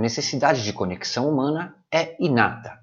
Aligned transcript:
Necessidade 0.00 0.64
de 0.64 0.72
conexão 0.72 1.28
humana 1.28 1.76
é 1.92 2.16
inata. 2.18 2.80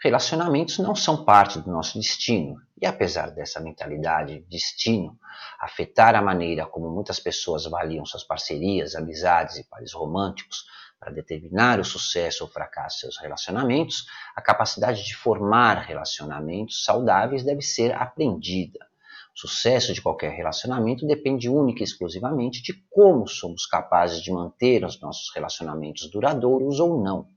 Relacionamentos 0.00 0.78
não 0.78 0.94
são 0.94 1.24
parte 1.24 1.58
do 1.58 1.68
nosso 1.68 1.98
destino, 1.98 2.54
e 2.80 2.86
apesar 2.86 3.32
dessa 3.32 3.58
mentalidade 3.58 4.46
destino 4.48 5.18
afetar 5.58 6.14
a 6.14 6.22
maneira 6.22 6.64
como 6.64 6.88
muitas 6.88 7.18
pessoas 7.18 7.66
avaliam 7.66 8.06
suas 8.06 8.22
parcerias, 8.22 8.94
amizades 8.94 9.56
e 9.56 9.64
pares 9.64 9.92
românticos 9.92 10.64
para 11.00 11.10
determinar 11.10 11.80
o 11.80 11.84
sucesso 11.84 12.44
ou 12.44 12.50
fracasso 12.50 12.94
de 12.94 13.00
seus 13.00 13.18
relacionamentos, 13.18 14.06
a 14.36 14.40
capacidade 14.40 15.04
de 15.04 15.16
formar 15.16 15.78
relacionamentos 15.78 16.84
saudáveis 16.84 17.42
deve 17.42 17.62
ser 17.62 17.92
aprendida. 17.92 18.86
Sucesso 19.34 19.94
de 19.94 20.02
qualquer 20.02 20.32
relacionamento 20.32 21.06
depende 21.06 21.48
única 21.48 21.80
e 21.80 21.84
exclusivamente 21.84 22.62
de 22.62 22.74
como 22.90 23.26
somos 23.26 23.66
capazes 23.66 24.22
de 24.22 24.30
manter 24.30 24.84
os 24.84 25.00
nossos 25.00 25.34
relacionamentos 25.34 26.10
duradouros 26.10 26.78
ou 26.78 27.02
não 27.02 27.28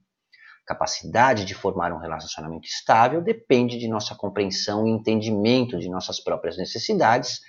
capacidade 0.66 1.46
de 1.46 1.54
formar 1.54 1.94
um 1.94 2.00
relacionamento 2.00 2.68
estável 2.68 3.22
depende 3.22 3.78
de 3.78 3.88
nossa 3.88 4.16
compreensão 4.16 4.88
e 4.88 4.90
entendimento 4.92 5.78
de 5.78 5.88
nossas 5.88 6.20
próprias 6.20 6.58
necessidades 6.58 7.40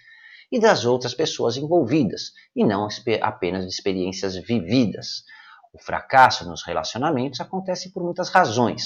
e 0.53 0.61
das 0.61 0.85
outras 0.85 1.15
pessoas 1.15 1.57
envolvidas, 1.57 2.33
e 2.55 2.65
não 2.65 2.87
apenas 3.21 3.65
de 3.65 3.71
experiências 3.71 4.37
vividas. 4.37 5.25
O 5.73 5.83
fracasso 5.83 6.49
nos 6.49 6.63
relacionamentos 6.65 7.41
acontece 7.41 7.93
por 7.93 8.05
muitas 8.05 8.29
razões 8.29 8.85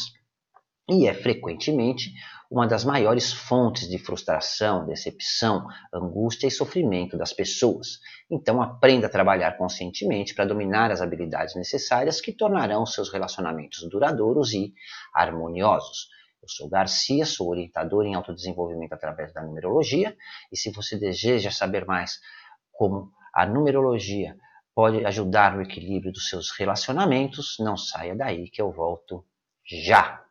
e 0.88 1.06
é 1.06 1.12
frequentemente 1.12 2.12
uma 2.50 2.66
das 2.66 2.84
maiores 2.84 3.32
fontes 3.32 3.88
de 3.88 3.96
frustração, 3.96 4.84
decepção, 4.84 5.68
angústia 5.94 6.48
e 6.48 6.50
sofrimento 6.50 7.16
das 7.16 7.32
pessoas. 7.32 8.00
Então, 8.28 8.60
aprenda 8.60 9.06
a 9.06 9.10
trabalhar 9.10 9.56
conscientemente 9.56 10.34
para 10.34 10.46
dominar 10.46 10.90
as 10.90 11.00
habilidades 11.00 11.54
necessárias 11.54 12.20
que 12.20 12.32
tornarão 12.32 12.84
seus 12.84 13.12
relacionamentos 13.12 13.88
duradouros 13.88 14.52
e 14.52 14.74
harmoniosos. 15.14 16.08
Eu 16.42 16.48
sou 16.48 16.68
Garcia, 16.68 17.24
sou 17.24 17.50
orientador 17.50 18.04
em 18.04 18.14
autodesenvolvimento 18.16 18.94
através 18.94 19.32
da 19.32 19.42
numerologia, 19.42 20.16
e 20.50 20.56
se 20.56 20.72
você 20.72 20.98
deseja 20.98 21.52
saber 21.52 21.84
mais 21.86 22.18
como 22.72 23.12
a 23.32 23.46
numerologia 23.46 24.36
pode 24.74 25.04
ajudar 25.04 25.54
no 25.54 25.62
equilíbrio 25.62 26.12
dos 26.12 26.28
seus 26.28 26.50
relacionamentos, 26.50 27.56
não 27.60 27.76
saia 27.76 28.16
daí 28.16 28.50
que 28.50 28.60
eu 28.60 28.72
volto 28.72 29.24
já! 29.64 30.24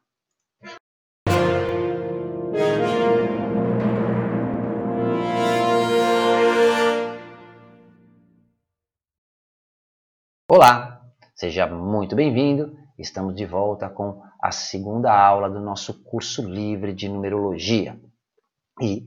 Olá, 10.52 11.00
seja 11.36 11.68
muito 11.68 12.16
bem-vindo. 12.16 12.76
Estamos 12.98 13.36
de 13.36 13.46
volta 13.46 13.88
com 13.88 14.20
a 14.42 14.52
segunda 14.52 15.14
aula 15.14 15.48
do 15.48 15.60
nosso 15.60 16.04
curso 16.04 16.42
livre 16.42 16.92
de 16.92 17.08
numerologia 17.08 18.02
e 18.82 19.06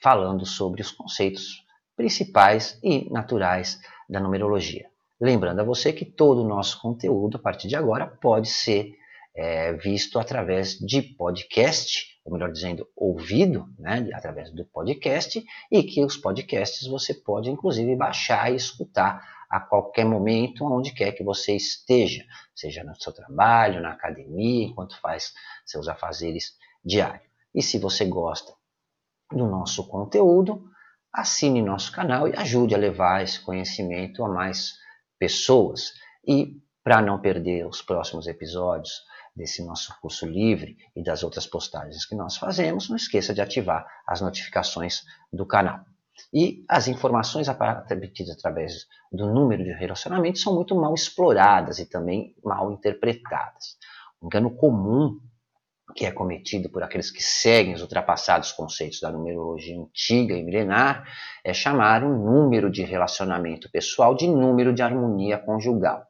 falando 0.00 0.46
sobre 0.46 0.80
os 0.80 0.92
conceitos 0.92 1.64
principais 1.96 2.78
e 2.80 3.10
naturais 3.10 3.80
da 4.08 4.20
numerologia. 4.20 4.86
Lembrando 5.20 5.62
a 5.62 5.64
você 5.64 5.92
que 5.92 6.04
todo 6.04 6.44
o 6.44 6.48
nosso 6.48 6.80
conteúdo, 6.80 7.38
a 7.38 7.40
partir 7.40 7.66
de 7.66 7.74
agora, 7.74 8.06
pode 8.06 8.48
ser 8.48 8.92
é, 9.34 9.72
visto 9.72 10.16
através 10.16 10.78
de 10.78 11.02
podcast, 11.02 12.06
ou 12.24 12.32
melhor 12.32 12.52
dizendo, 12.52 12.86
ouvido 12.94 13.66
né, 13.76 14.08
através 14.14 14.52
do 14.52 14.64
podcast, 14.64 15.44
e 15.72 15.82
que 15.82 16.04
os 16.04 16.16
podcasts 16.16 16.86
você 16.86 17.12
pode 17.12 17.50
inclusive 17.50 17.96
baixar 17.96 18.52
e 18.52 18.54
escutar 18.54 19.37
a 19.48 19.60
qualquer 19.60 20.04
momento, 20.04 20.64
onde 20.64 20.92
quer 20.92 21.12
que 21.12 21.24
você 21.24 21.56
esteja, 21.56 22.24
seja 22.54 22.84
no 22.84 22.94
seu 23.00 23.12
trabalho, 23.12 23.80
na 23.80 23.92
academia, 23.92 24.66
enquanto 24.66 25.00
faz 25.00 25.32
seus 25.64 25.88
afazeres 25.88 26.56
diários. 26.84 27.26
E 27.54 27.62
se 27.62 27.78
você 27.78 28.04
gosta 28.04 28.52
do 29.32 29.46
nosso 29.46 29.86
conteúdo, 29.88 30.70
assine 31.12 31.62
nosso 31.62 31.90
canal 31.92 32.28
e 32.28 32.36
ajude 32.36 32.74
a 32.74 32.78
levar 32.78 33.22
esse 33.22 33.40
conhecimento 33.40 34.24
a 34.24 34.28
mais 34.28 34.74
pessoas. 35.18 35.92
E 36.26 36.60
para 36.84 37.00
não 37.00 37.20
perder 37.20 37.66
os 37.66 37.82
próximos 37.82 38.26
episódios 38.26 39.02
desse 39.34 39.64
nosso 39.64 39.94
curso 40.00 40.26
livre 40.26 40.76
e 40.96 41.02
das 41.02 41.22
outras 41.22 41.46
postagens 41.46 42.04
que 42.04 42.14
nós 42.14 42.36
fazemos, 42.36 42.88
não 42.88 42.96
esqueça 42.96 43.32
de 43.32 43.40
ativar 43.40 43.86
as 44.06 44.20
notificações 44.20 45.04
do 45.32 45.46
canal. 45.46 45.84
E 46.32 46.64
as 46.68 46.88
informações 46.88 47.48
obtidas 47.48 48.36
através 48.36 48.86
do 49.12 49.32
número 49.32 49.64
de 49.64 49.72
relacionamentos 49.72 50.42
são 50.42 50.54
muito 50.54 50.74
mal 50.74 50.94
exploradas 50.94 51.78
e 51.78 51.86
também 51.86 52.34
mal 52.44 52.70
interpretadas. 52.72 53.76
Um 54.22 54.26
engano 54.26 54.50
comum 54.50 55.18
que 55.94 56.04
é 56.04 56.12
cometido 56.12 56.68
por 56.68 56.82
aqueles 56.82 57.10
que 57.10 57.22
seguem 57.22 57.74
os 57.74 57.82
ultrapassados 57.82 58.52
conceitos 58.52 59.00
da 59.00 59.10
numerologia 59.10 59.76
antiga 59.76 60.34
e 60.34 60.42
milenar 60.42 61.04
é 61.42 61.52
chamar 61.52 62.04
o 62.04 62.16
número 62.16 62.70
de 62.70 62.82
relacionamento 62.82 63.70
pessoal 63.70 64.14
de 64.14 64.26
número 64.26 64.74
de 64.74 64.82
harmonia 64.82 65.38
conjugal, 65.38 66.04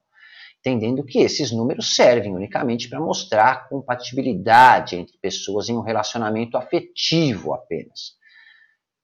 entendendo 0.58 1.04
que 1.04 1.20
esses 1.20 1.52
números 1.52 1.94
servem 1.94 2.34
unicamente 2.34 2.88
para 2.88 3.00
mostrar 3.00 3.68
compatibilidade 3.68 4.96
entre 4.96 5.16
pessoas 5.18 5.68
em 5.68 5.76
um 5.76 5.82
relacionamento 5.82 6.56
afetivo 6.56 7.54
apenas. 7.54 8.16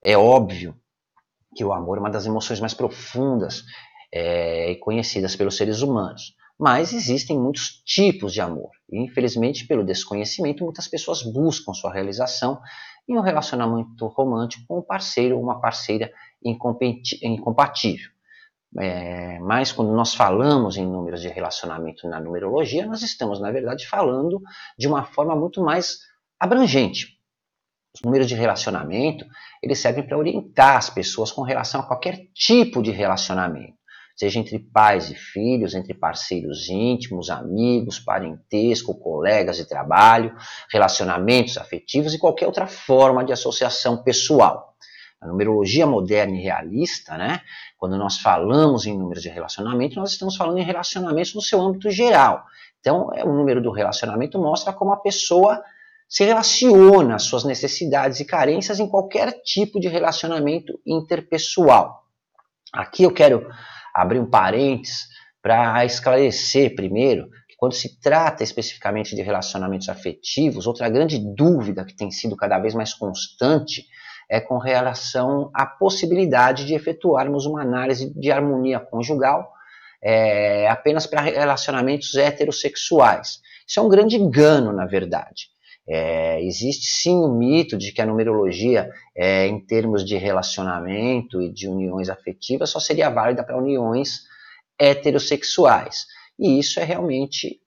É 0.03 0.17
óbvio 0.17 0.75
que 1.55 1.63
o 1.63 1.73
amor 1.73 1.97
é 1.97 2.01
uma 2.01 2.09
das 2.09 2.25
emoções 2.25 2.59
mais 2.59 2.73
profundas 2.73 3.63
é, 4.13 4.71
e 4.71 4.75
conhecidas 4.75 5.35
pelos 5.35 5.55
seres 5.55 5.81
humanos. 5.81 6.35
Mas 6.57 6.93
existem 6.93 7.37
muitos 7.37 7.81
tipos 7.85 8.33
de 8.33 8.41
amor. 8.41 8.69
E, 8.89 9.03
infelizmente, 9.03 9.67
pelo 9.67 9.83
desconhecimento, 9.83 10.63
muitas 10.63 10.87
pessoas 10.87 11.21
buscam 11.21 11.73
sua 11.73 11.91
realização 11.91 12.59
em 13.07 13.17
um 13.17 13.21
relacionamento 13.21 14.07
romântico 14.07 14.65
com 14.67 14.79
um 14.79 14.81
parceiro 14.81 15.35
ou 15.35 15.43
uma 15.43 15.59
parceira 15.59 16.11
incompatível. 16.43 18.09
É, 18.77 19.39
mas 19.39 19.71
quando 19.71 19.93
nós 19.93 20.13
falamos 20.13 20.75
em 20.75 20.85
números 20.85 21.21
de 21.21 21.29
relacionamento 21.29 22.07
na 22.09 22.19
numerologia, 22.19 22.85
nós 22.85 23.01
estamos, 23.01 23.39
na 23.39 23.51
verdade, 23.51 23.87
falando 23.87 24.41
de 24.77 24.87
uma 24.87 25.03
forma 25.03 25.35
muito 25.35 25.61
mais 25.61 25.99
abrangente. 26.39 27.14
Os 27.95 28.01
números 28.01 28.27
de 28.27 28.35
relacionamento, 28.35 29.25
eles 29.63 29.79
servem 29.79 30.05
para 30.05 30.17
orientar 30.17 30.75
as 30.75 30.89
pessoas 30.89 31.31
com 31.31 31.43
relação 31.43 31.79
a 31.79 31.87
qualquer 31.87 32.27
tipo 32.33 32.83
de 32.83 32.91
relacionamento, 32.91 33.77
seja 34.17 34.37
entre 34.37 34.59
pais 34.59 35.09
e 35.09 35.15
filhos, 35.15 35.73
entre 35.73 35.93
parceiros 35.93 36.67
íntimos, 36.67 37.29
amigos, 37.29 37.97
parentesco, 37.97 38.99
colegas 38.99 39.55
de 39.55 39.65
trabalho, 39.65 40.35
relacionamentos 40.69 41.57
afetivos 41.57 42.13
e 42.13 42.19
qualquer 42.19 42.47
outra 42.47 42.67
forma 42.67 43.23
de 43.23 43.31
associação 43.31 44.03
pessoal. 44.03 44.75
A 45.21 45.27
numerologia 45.27 45.87
moderna 45.87 46.35
e 46.35 46.41
realista, 46.41 47.17
né, 47.17 47.39
quando 47.77 47.97
nós 47.97 48.19
falamos 48.19 48.85
em 48.85 48.97
números 48.97 49.23
de 49.23 49.29
relacionamento, 49.29 49.95
nós 49.95 50.11
estamos 50.11 50.35
falando 50.35 50.57
em 50.57 50.63
relacionamentos 50.63 51.33
no 51.33 51.41
seu 51.41 51.61
âmbito 51.61 51.89
geral. 51.89 52.43
Então, 52.81 53.09
é, 53.13 53.23
o 53.23 53.33
número 53.33 53.61
do 53.61 53.71
relacionamento 53.71 54.37
mostra 54.37 54.73
como 54.73 54.91
a 54.91 54.97
pessoa 54.97 55.63
se 56.07 56.23
relaciona 56.23 57.15
às 57.15 57.23
suas 57.23 57.43
necessidades 57.43 58.19
e 58.19 58.25
carências 58.25 58.79
em 58.79 58.87
qualquer 58.87 59.41
tipo 59.43 59.79
de 59.79 59.87
relacionamento 59.87 60.79
interpessoal. 60.85 62.03
Aqui 62.73 63.03
eu 63.03 63.13
quero 63.13 63.47
abrir 63.93 64.19
um 64.19 64.29
parênteses 64.29 65.07
para 65.41 65.85
esclarecer 65.85 66.75
primeiro 66.75 67.29
que 67.47 67.55
quando 67.57 67.73
se 67.73 67.99
trata 67.99 68.43
especificamente 68.43 69.15
de 69.15 69.21
relacionamentos 69.21 69.89
afetivos, 69.89 70.67
outra 70.67 70.89
grande 70.89 71.19
dúvida 71.19 71.85
que 71.85 71.95
tem 71.95 72.11
sido 72.11 72.35
cada 72.35 72.59
vez 72.59 72.73
mais 72.73 72.93
constante 72.93 73.85
é 74.29 74.39
com 74.39 74.57
relação 74.57 75.51
à 75.53 75.65
possibilidade 75.65 76.65
de 76.65 76.73
efetuarmos 76.73 77.45
uma 77.45 77.61
análise 77.61 78.11
de 78.19 78.31
harmonia 78.31 78.79
conjugal 78.79 79.51
é, 80.03 80.67
apenas 80.67 81.07
para 81.07 81.21
relacionamentos 81.21 82.15
heterossexuais. 82.15 83.39
Isso 83.67 83.79
é 83.79 83.83
um 83.83 83.89
grande 83.89 84.15
engano, 84.15 84.71
na 84.73 84.85
verdade. 84.85 85.54
É, 85.87 86.41
existe 86.43 86.87
sim 86.87 87.15
o 87.15 87.29
mito 87.29 87.77
de 87.77 87.91
que 87.91 88.01
a 88.01 88.05
numerologia, 88.05 88.89
é, 89.15 89.45
em 89.45 89.59
termos 89.59 90.03
de 90.03 90.17
relacionamento 90.17 91.41
e 91.41 91.51
de 91.51 91.67
uniões 91.67 92.09
afetivas, 92.09 92.71
só 92.71 92.79
seria 92.79 93.09
válida 93.09 93.43
para 93.43 93.57
uniões 93.57 94.21
heterossexuais. 94.79 96.05
E 96.39 96.59
isso 96.59 96.79
é 96.79 96.83
realmente 96.83 97.59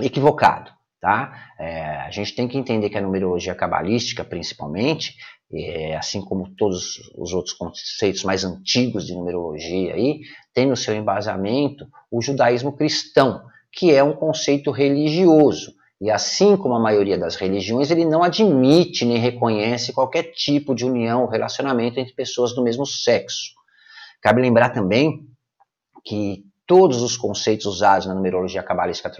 equivocado. 0.00 0.70
Tá? 1.00 1.52
É, 1.58 1.96
a 1.98 2.10
gente 2.10 2.34
tem 2.34 2.48
que 2.48 2.58
entender 2.58 2.90
que 2.90 2.98
a 2.98 3.00
numerologia 3.00 3.54
cabalística, 3.54 4.24
principalmente, 4.24 5.14
é, 5.52 5.96
assim 5.96 6.20
como 6.20 6.54
todos 6.56 6.98
os 7.16 7.32
outros 7.32 7.54
conceitos 7.54 8.24
mais 8.24 8.44
antigos 8.44 9.06
de 9.06 9.14
numerologia, 9.14 9.94
aí, 9.94 10.20
tem 10.52 10.66
no 10.66 10.76
seu 10.76 10.94
embasamento 10.94 11.86
o 12.10 12.20
judaísmo 12.20 12.76
cristão, 12.76 13.44
que 13.72 13.92
é 13.92 14.02
um 14.02 14.12
conceito 14.12 14.72
religioso 14.72 15.77
e 16.00 16.10
assim 16.10 16.56
como 16.56 16.74
a 16.74 16.80
maioria 16.80 17.18
das 17.18 17.34
religiões, 17.34 17.90
ele 17.90 18.04
não 18.04 18.22
admite 18.22 19.04
nem 19.04 19.18
reconhece 19.18 19.92
qualquer 19.92 20.32
tipo 20.32 20.74
de 20.74 20.84
união 20.84 21.22
ou 21.22 21.28
relacionamento 21.28 21.98
entre 21.98 22.14
pessoas 22.14 22.54
do 22.54 22.62
mesmo 22.62 22.86
sexo. 22.86 23.52
Cabe 24.20 24.40
lembrar 24.40 24.70
também 24.70 25.26
que 26.04 26.44
todos 26.68 27.02
os 27.02 27.16
conceitos 27.16 27.66
usados 27.66 28.06
na 28.06 28.14
numerologia 28.14 28.62
cabalística 28.62 29.10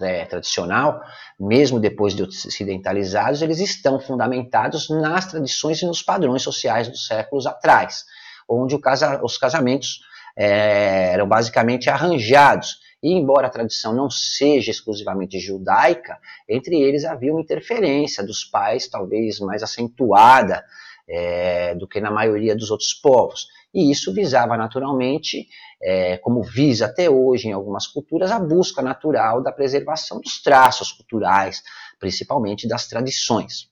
é, 0.00 0.24
tradicional, 0.24 1.02
mesmo 1.38 1.78
depois 1.78 2.14
de 2.14 2.22
ocidentalizados, 2.22 3.42
eles 3.42 3.60
estão 3.60 4.00
fundamentados 4.00 4.88
nas 4.88 5.26
tradições 5.26 5.82
e 5.82 5.86
nos 5.86 6.02
padrões 6.02 6.42
sociais 6.42 6.88
dos 6.88 7.06
séculos 7.06 7.46
atrás, 7.46 8.04
onde 8.48 8.76
casa, 8.78 9.20
os 9.22 9.36
casamentos 9.36 10.00
é, 10.36 11.12
eram 11.12 11.28
basicamente 11.28 11.90
arranjados. 11.90 12.78
E 13.04 13.12
embora 13.12 13.48
a 13.48 13.50
tradição 13.50 13.92
não 13.92 14.08
seja 14.08 14.70
exclusivamente 14.70 15.38
judaica, 15.38 16.18
entre 16.48 16.80
eles 16.80 17.04
havia 17.04 17.32
uma 17.32 17.40
interferência 17.42 18.24
dos 18.24 18.46
pais, 18.46 18.88
talvez 18.88 19.38
mais 19.40 19.62
acentuada 19.62 20.64
é, 21.06 21.74
do 21.74 21.86
que 21.86 22.00
na 22.00 22.10
maioria 22.10 22.56
dos 22.56 22.70
outros 22.70 22.94
povos. 22.94 23.46
E 23.74 23.90
isso 23.90 24.10
visava 24.14 24.56
naturalmente, 24.56 25.46
é, 25.82 26.16
como 26.16 26.42
visa 26.42 26.86
até 26.86 27.10
hoje 27.10 27.48
em 27.48 27.52
algumas 27.52 27.86
culturas, 27.86 28.30
a 28.30 28.40
busca 28.40 28.80
natural 28.80 29.42
da 29.42 29.52
preservação 29.52 30.18
dos 30.18 30.40
traços 30.40 30.90
culturais, 30.90 31.62
principalmente 32.00 32.66
das 32.66 32.88
tradições. 32.88 33.68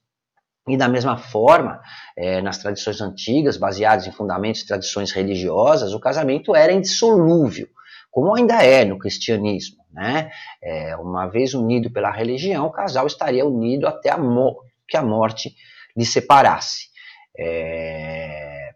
E 0.67 0.77
da 0.77 0.87
mesma 0.87 1.17
forma, 1.17 1.81
é, 2.15 2.39
nas 2.39 2.59
tradições 2.59 3.01
antigas, 3.01 3.57
baseadas 3.57 4.05
em 4.05 4.11
fundamentos 4.11 4.61
e 4.61 4.67
tradições 4.67 5.11
religiosas, 5.11 5.91
o 5.91 5.99
casamento 5.99 6.55
era 6.55 6.71
indissolúvel, 6.71 7.67
como 8.13 8.35
ainda 8.35 8.63
é 8.63 8.85
no 8.85 8.99
cristianismo. 8.99 9.83
Né? 9.91 10.31
É, 10.61 10.95
uma 10.97 11.25
vez 11.25 11.53
unido 11.55 11.91
pela 11.91 12.11
religião, 12.11 12.67
o 12.67 12.71
casal 12.71 13.07
estaria 13.07 13.45
unido 13.45 13.87
até 13.87 14.11
a 14.11 14.17
que 14.87 14.95
a 14.95 15.01
morte 15.01 15.55
lhe 15.97 16.05
separasse. 16.05 16.89
É, 17.37 18.73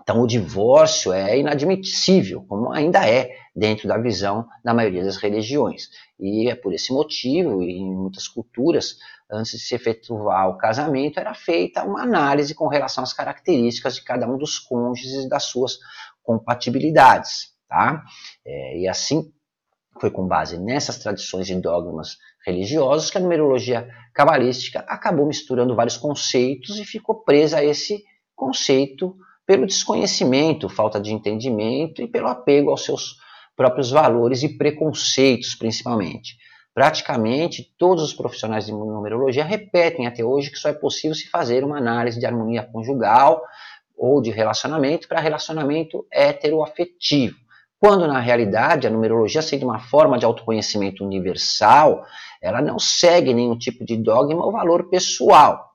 então, 0.00 0.20
o 0.22 0.26
divórcio 0.26 1.12
é 1.12 1.38
inadmissível, 1.38 2.44
como 2.48 2.72
ainda 2.72 3.08
é 3.08 3.36
dentro 3.54 3.88
da 3.88 3.98
visão 3.98 4.46
da 4.64 4.72
maioria 4.72 5.04
das 5.04 5.16
religiões. 5.16 5.88
E 6.18 6.48
é 6.48 6.54
por 6.54 6.72
esse 6.72 6.92
motivo, 6.92 7.62
em 7.62 7.94
muitas 7.94 8.28
culturas, 8.28 8.96
antes 9.30 9.52
de 9.52 9.58
se 9.60 9.74
efetuar 9.74 10.48
o 10.48 10.58
casamento, 10.58 11.18
era 11.18 11.34
feita 11.34 11.84
uma 11.84 12.02
análise 12.02 12.54
com 12.54 12.68
relação 12.68 13.02
às 13.02 13.12
características 13.12 13.96
de 13.96 14.04
cada 14.04 14.28
um 14.28 14.36
dos 14.36 14.58
cônjuges 14.58 15.24
e 15.24 15.28
das 15.28 15.44
suas 15.44 15.78
compatibilidades. 16.22 17.51
Tá? 17.72 18.04
É, 18.44 18.80
e 18.80 18.86
assim, 18.86 19.32
foi 19.98 20.10
com 20.10 20.28
base 20.28 20.58
nessas 20.58 20.98
tradições 20.98 21.48
e 21.48 21.54
dogmas 21.58 22.18
religiosos 22.44 23.10
que 23.10 23.16
a 23.16 23.20
numerologia 23.20 23.88
cabalística 24.12 24.80
acabou 24.80 25.26
misturando 25.26 25.74
vários 25.74 25.96
conceitos 25.96 26.78
e 26.78 26.84
ficou 26.84 27.24
presa 27.24 27.60
a 27.60 27.64
esse 27.64 28.04
conceito 28.36 29.16
pelo 29.46 29.64
desconhecimento, 29.64 30.68
falta 30.68 31.00
de 31.00 31.14
entendimento 31.14 32.02
e 32.02 32.06
pelo 32.06 32.28
apego 32.28 32.68
aos 32.68 32.84
seus 32.84 33.16
próprios 33.56 33.90
valores 33.90 34.42
e 34.42 34.58
preconceitos, 34.58 35.54
principalmente. 35.54 36.36
Praticamente 36.74 37.72
todos 37.78 38.04
os 38.04 38.12
profissionais 38.12 38.66
de 38.66 38.72
numerologia 38.72 39.44
repetem 39.44 40.06
até 40.06 40.22
hoje 40.22 40.50
que 40.50 40.58
só 40.58 40.68
é 40.68 40.74
possível 40.74 41.14
se 41.14 41.30
fazer 41.30 41.64
uma 41.64 41.78
análise 41.78 42.20
de 42.20 42.26
harmonia 42.26 42.68
conjugal 42.70 43.40
ou 43.96 44.20
de 44.20 44.30
relacionamento 44.30 45.08
para 45.08 45.20
relacionamento 45.20 46.04
heteroafetivo. 46.10 47.41
Quando 47.82 48.06
na 48.06 48.20
realidade 48.20 48.86
a 48.86 48.90
numerologia, 48.90 49.42
sendo 49.42 49.64
uma 49.64 49.80
forma 49.80 50.16
de 50.16 50.24
autoconhecimento 50.24 51.04
universal, 51.04 52.04
ela 52.40 52.62
não 52.62 52.78
segue 52.78 53.34
nenhum 53.34 53.58
tipo 53.58 53.84
de 53.84 53.96
dogma 53.96 54.46
ou 54.46 54.52
valor 54.52 54.88
pessoal. 54.88 55.72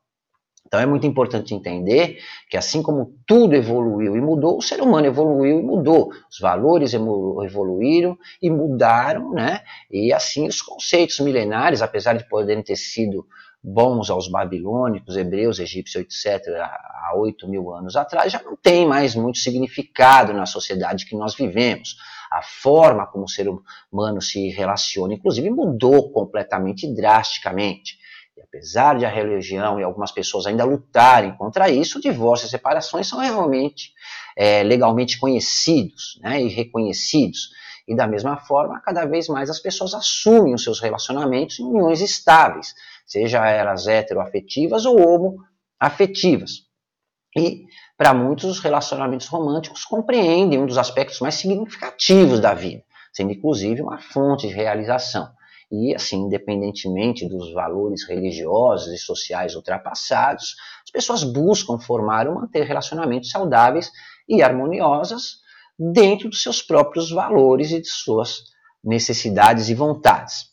Então 0.66 0.80
é 0.80 0.86
muito 0.86 1.06
importante 1.06 1.54
entender 1.54 2.20
que 2.50 2.56
assim 2.56 2.82
como 2.82 3.14
tudo 3.28 3.56
evoluiu 3.56 4.16
e 4.16 4.22
mudou, 4.22 4.58
o 4.58 4.62
ser 4.62 4.80
humano 4.80 5.06
evoluiu 5.06 5.60
e 5.60 5.62
mudou. 5.62 6.08
Os 6.32 6.40
valores 6.40 6.94
evoluíram 6.94 8.18
e 8.42 8.50
mudaram, 8.50 9.34
né? 9.34 9.60
E 9.92 10.14
assim 10.14 10.48
os 10.48 10.62
conceitos 10.62 11.20
milenares, 11.20 11.82
apesar 11.82 12.14
de 12.14 12.26
poderem 12.30 12.64
ter 12.64 12.78
sido 12.78 13.28
bons 13.62 14.10
aos 14.10 14.30
babilônicos, 14.30 15.18
hebreus, 15.18 15.60
egípcios, 15.60 16.06
etc., 16.06 16.42
há 17.08 17.16
8 17.16 17.48
mil 17.48 17.74
anos 17.74 17.96
atrás, 17.96 18.32
já 18.32 18.42
não 18.44 18.56
tem 18.56 18.86
mais 18.86 19.16
muito 19.16 19.40
significado 19.40 20.34
na 20.34 20.46
sociedade 20.46 21.06
que 21.06 21.16
nós 21.16 21.36
vivemos. 21.36 21.96
A 22.32 22.42
forma 22.42 23.08
como 23.08 23.26
o 23.26 23.30
ser 23.30 23.48
humano 23.92 24.22
se 24.22 24.50
relaciona, 24.50 25.14
inclusive, 25.14 25.50
mudou 25.50 26.12
completamente, 26.12 26.94
drasticamente. 26.94 27.98
E 28.36 28.42
apesar 28.42 28.98
de 28.98 29.06
a 29.06 29.10
religião 29.10 29.80
e 29.80 29.84
algumas 29.84 30.12
pessoas 30.12 30.46
ainda 30.46 30.64
lutarem 30.64 31.36
contra 31.38 31.70
isso, 31.70 32.02
divórcios 32.02 32.50
e 32.50 32.52
separações 32.52 33.08
são 33.08 33.20
realmente 33.20 33.94
é, 34.36 34.62
legalmente 34.62 35.20
conhecidos 35.20 36.20
né, 36.22 36.42
e 36.42 36.48
reconhecidos. 36.50 37.50
E 37.88 37.96
da 37.96 38.06
mesma 38.06 38.38
forma, 38.38 38.82
cada 38.82 39.06
vez 39.06 39.30
mais 39.30 39.50
as 39.50 39.60
pessoas 39.60 39.94
assumem 39.94 40.54
os 40.54 40.64
seus 40.64 40.82
relacionamentos 40.82 41.60
em 41.60 41.64
uniões 41.64 42.02
estáveis, 42.02 42.76
seja 43.06 43.48
elas 43.48 43.88
heteroafetivas 43.88 44.86
ou 44.86 45.00
homoafetivas. 45.80 46.67
E 47.38 47.68
para 47.98 48.14
muitos, 48.14 48.46
os 48.46 48.60
relacionamentos 48.60 49.28
românticos 49.28 49.84
compreendem 49.84 50.60
um 50.60 50.66
dos 50.66 50.78
aspectos 50.78 51.20
mais 51.20 51.36
significativos 51.36 52.40
da 52.40 52.54
vida, 52.54 52.84
sendo 53.12 53.32
inclusive 53.32 53.82
uma 53.82 54.00
fonte 54.00 54.48
de 54.48 54.54
realização. 54.54 55.30
E, 55.72 55.94
assim, 55.94 56.18
independentemente 56.18 57.28
dos 57.28 57.52
valores 57.52 58.08
religiosos 58.08 58.94
e 58.94 58.98
sociais 58.98 59.56
ultrapassados, 59.56 60.56
as 60.84 60.92
pessoas 60.92 61.24
buscam 61.24 61.78
formar 61.78 62.28
ou 62.28 62.36
manter 62.36 62.64
relacionamentos 62.64 63.30
saudáveis 63.30 63.92
e 64.30 64.42
harmoniosos 64.42 65.40
dentro 65.78 66.30
dos 66.30 66.42
seus 66.42 66.62
próprios 66.62 67.12
valores 67.12 67.72
e 67.72 67.82
de 67.82 67.88
suas 67.88 68.44
necessidades 68.84 69.68
e 69.70 69.74
vontades. 69.74 70.46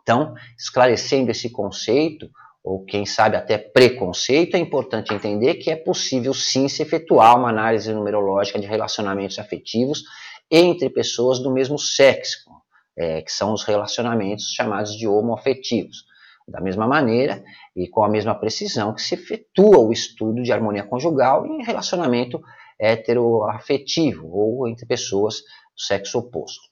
Então, 0.00 0.34
esclarecendo 0.58 1.30
esse 1.30 1.50
conceito, 1.50 2.30
ou 2.64 2.84
quem 2.84 3.04
sabe 3.04 3.36
até 3.36 3.58
preconceito, 3.58 4.54
é 4.54 4.58
importante 4.58 5.12
entender 5.12 5.54
que 5.54 5.70
é 5.70 5.76
possível 5.76 6.32
sim 6.32 6.68
se 6.68 6.82
efetuar 6.82 7.36
uma 7.36 7.48
análise 7.48 7.92
numerológica 7.92 8.58
de 8.58 8.66
relacionamentos 8.66 9.38
afetivos 9.38 10.04
entre 10.50 10.88
pessoas 10.90 11.40
do 11.40 11.52
mesmo 11.52 11.78
sexo, 11.78 12.50
é, 12.96 13.22
que 13.22 13.32
são 13.32 13.52
os 13.52 13.64
relacionamentos 13.64 14.52
chamados 14.52 14.96
de 14.96 15.08
homoafetivos. 15.08 16.04
Da 16.46 16.60
mesma 16.60 16.86
maneira 16.86 17.42
e 17.74 17.88
com 17.88 18.04
a 18.04 18.08
mesma 18.08 18.34
precisão 18.34 18.92
que 18.92 19.00
se 19.00 19.14
efetua 19.14 19.78
o 19.78 19.92
estudo 19.92 20.42
de 20.42 20.52
harmonia 20.52 20.82
conjugal 20.82 21.46
em 21.46 21.64
relacionamento 21.64 22.40
heteroafetivo 22.78 24.28
ou 24.28 24.68
entre 24.68 24.84
pessoas 24.84 25.36
do 25.36 25.80
sexo 25.80 26.18
oposto. 26.18 26.62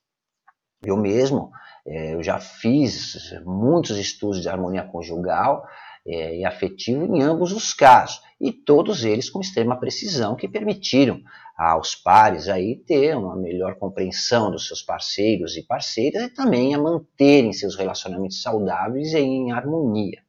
Eu 0.85 0.97
mesmo, 0.97 1.53
eu 1.87 2.23
já 2.23 2.39
fiz 2.39 3.33
muitos 3.45 3.97
estudos 3.97 4.41
de 4.41 4.49
harmonia 4.49 4.85
conjugal 4.85 5.67
é, 6.07 6.39
e 6.39 6.45
afetivo 6.45 7.05
em 7.05 7.23
ambos 7.23 7.53
os 7.53 7.75
casos, 7.75 8.21
e 8.41 8.53
todos 8.53 9.05
eles 9.05 9.29
com 9.29 9.41
extrema 9.41 9.79
precisão, 9.79 10.35
que 10.35 10.49
permitiram 10.49 11.21
aos 11.57 11.95
pares 11.95 12.49
aí 12.49 12.77
ter 12.77 13.15
uma 13.15 13.37
melhor 13.37 13.77
compreensão 13.77 14.51
dos 14.51 14.67
seus 14.67 14.83
parceiros 14.83 15.57
e 15.57 15.63
parceiras 15.63 16.23
e 16.23 16.31
também 16.31 16.75
a 16.75 16.79
manterem 16.79 17.53
seus 17.53 17.77
relacionamentos 17.77 18.41
saudáveis 18.41 19.13
e 19.13 19.19
em 19.19 19.53
harmonia. 19.53 20.23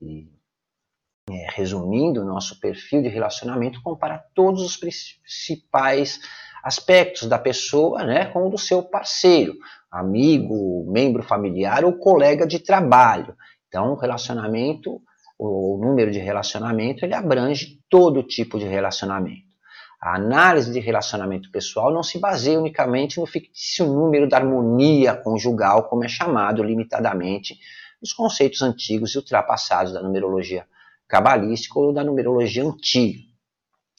E, 0.00 0.26
é, 1.30 1.46
resumindo, 1.50 2.24
nosso 2.24 2.58
perfil 2.60 3.02
de 3.02 3.08
relacionamento 3.08 3.82
compara 3.82 4.24
todos 4.34 4.62
os 4.62 4.76
principais 4.76 6.18
aspectos 6.64 7.28
da 7.28 7.38
pessoa 7.38 8.02
né, 8.04 8.24
com 8.26 8.46
o 8.46 8.50
do 8.50 8.56
seu 8.56 8.82
parceiro, 8.82 9.54
amigo, 9.90 10.90
membro 10.90 11.22
familiar 11.22 11.84
ou 11.84 11.98
colega 11.98 12.46
de 12.46 12.58
trabalho. 12.58 13.36
Então, 13.68 13.94
relacionamento, 13.94 14.98
o 15.38 15.78
número 15.78 16.10
de 16.10 16.18
relacionamento, 16.18 17.04
ele 17.04 17.14
abrange 17.14 17.80
todo 17.90 18.22
tipo 18.22 18.58
de 18.58 18.64
relacionamento. 18.64 19.44
A 20.00 20.16
análise 20.16 20.72
de 20.72 20.80
relacionamento 20.80 21.50
pessoal 21.50 21.92
não 21.92 22.02
se 22.02 22.18
baseia 22.18 22.58
unicamente 22.58 23.20
no 23.20 23.26
fictício 23.26 23.86
número 23.86 24.26
da 24.26 24.38
harmonia 24.38 25.14
conjugal, 25.14 25.84
como 25.84 26.04
é 26.04 26.08
chamado 26.08 26.62
limitadamente 26.62 27.58
nos 28.00 28.12
conceitos 28.12 28.62
antigos 28.62 29.14
e 29.14 29.18
ultrapassados 29.18 29.92
da 29.92 30.02
numerologia 30.02 30.66
cabalística 31.06 31.78
ou 31.78 31.92
da 31.92 32.02
numerologia 32.02 32.64
antiga. 32.64 33.20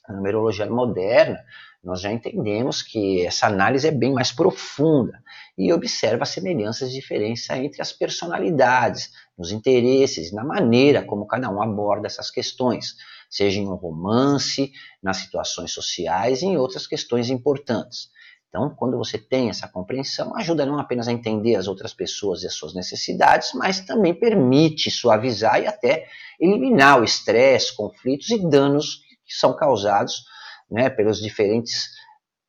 A 0.08 0.14
numerologia 0.14 0.66
moderna 0.68 1.40
nós 1.86 2.02
já 2.02 2.12
entendemos 2.12 2.82
que 2.82 3.24
essa 3.24 3.46
análise 3.46 3.88
é 3.88 3.92
bem 3.92 4.12
mais 4.12 4.32
profunda 4.32 5.22
e 5.56 5.72
observa 5.72 6.26
semelhanças 6.26 6.90
e 6.90 6.94
diferenças 6.94 7.58
entre 7.58 7.80
as 7.80 7.94
personalidades, 7.94 9.12
nos 9.38 9.52
interesses 9.52 10.32
na 10.34 10.44
maneira 10.44 11.04
como 11.04 11.28
cada 11.28 11.48
um 11.50 11.62
aborda 11.62 12.08
essas 12.08 12.32
questões, 12.32 12.96
seja 13.30 13.60
em 13.60 13.68
um 13.68 13.76
romance, 13.76 14.72
nas 15.02 15.18
situações 15.18 15.72
sociais 15.72 16.42
e 16.42 16.48
em 16.48 16.58
outras 16.58 16.88
questões 16.88 17.30
importantes. 17.30 18.10
Então, 18.50 18.74
quando 18.76 18.98
você 18.98 19.20
tem 19.20 19.50
essa 19.50 19.68
compreensão, 19.68 20.36
ajuda 20.36 20.66
não 20.66 20.80
apenas 20.80 21.08
a 21.08 21.12
entender 21.12 21.56
as 21.56 21.68
outras 21.68 21.94
pessoas 21.94 22.42
e 22.42 22.48
as 22.48 22.54
suas 22.54 22.74
necessidades, 22.74 23.52
mas 23.54 23.82
também 23.82 24.14
permite 24.14 24.90
suavizar 24.90 25.62
e 25.62 25.68
até 25.68 26.08
eliminar 26.40 27.00
o 27.00 27.04
estresse, 27.04 27.76
conflitos 27.76 28.30
e 28.32 28.40
danos 28.50 29.02
que 29.26 29.34
são 29.34 29.56
causados 29.56 30.24
né, 30.70 30.90
pelos 30.90 31.22
diferentes 31.22 31.90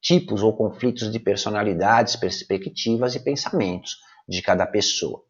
tipos 0.00 0.42
ou 0.42 0.56
conflitos 0.56 1.10
de 1.10 1.18
personalidades, 1.18 2.16
perspectivas 2.16 3.14
e 3.14 3.20
pensamentos 3.20 3.96
de 4.28 4.40
cada 4.42 4.66
pessoa. 4.66 5.22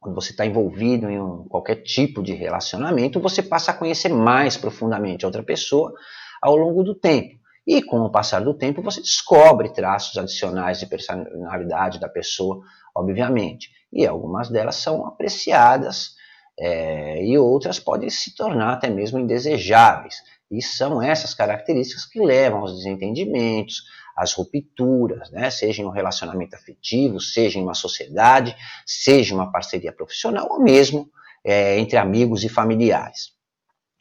Quando 0.00 0.14
você 0.14 0.32
está 0.32 0.44
envolvido 0.44 1.08
em 1.08 1.18
um, 1.18 1.48
qualquer 1.48 1.76
tipo 1.76 2.22
de 2.22 2.34
relacionamento, 2.34 3.20
você 3.20 3.42
passa 3.42 3.70
a 3.70 3.74
conhecer 3.74 4.10
mais 4.10 4.56
profundamente 4.56 5.24
a 5.24 5.28
outra 5.28 5.42
pessoa 5.42 5.94
ao 6.42 6.56
longo 6.56 6.82
do 6.82 6.94
tempo. 6.94 7.38
E 7.66 7.82
com 7.82 8.00
o 8.00 8.10
passar 8.10 8.44
do 8.44 8.52
tempo, 8.52 8.82
você 8.82 9.00
descobre 9.00 9.72
traços 9.72 10.18
adicionais 10.18 10.78
de 10.78 10.86
personalidade 10.86 11.98
da 11.98 12.08
pessoa, 12.08 12.60
obviamente. 12.94 13.70
E 13.90 14.06
algumas 14.06 14.50
delas 14.50 14.76
são 14.76 15.06
apreciadas 15.06 16.10
é, 16.58 17.24
e 17.24 17.38
outras 17.38 17.80
podem 17.80 18.10
se 18.10 18.34
tornar 18.34 18.74
até 18.74 18.90
mesmo 18.90 19.18
indesejáveis. 19.18 20.16
E 20.56 20.62
são 20.62 21.02
essas 21.02 21.34
características 21.34 22.06
que 22.06 22.20
levam 22.20 22.60
aos 22.60 22.76
desentendimentos, 22.76 23.82
às 24.16 24.32
rupturas, 24.32 25.30
né? 25.30 25.50
seja 25.50 25.82
em 25.82 25.84
um 25.84 25.90
relacionamento 25.90 26.54
afetivo, 26.54 27.20
seja 27.20 27.58
em 27.58 27.62
uma 27.62 27.74
sociedade, 27.74 28.56
seja 28.86 29.34
uma 29.34 29.50
parceria 29.50 29.92
profissional 29.92 30.46
ou 30.50 30.60
mesmo 30.60 31.10
é, 31.44 31.78
entre 31.78 31.98
amigos 31.98 32.44
e 32.44 32.48
familiares. 32.48 33.34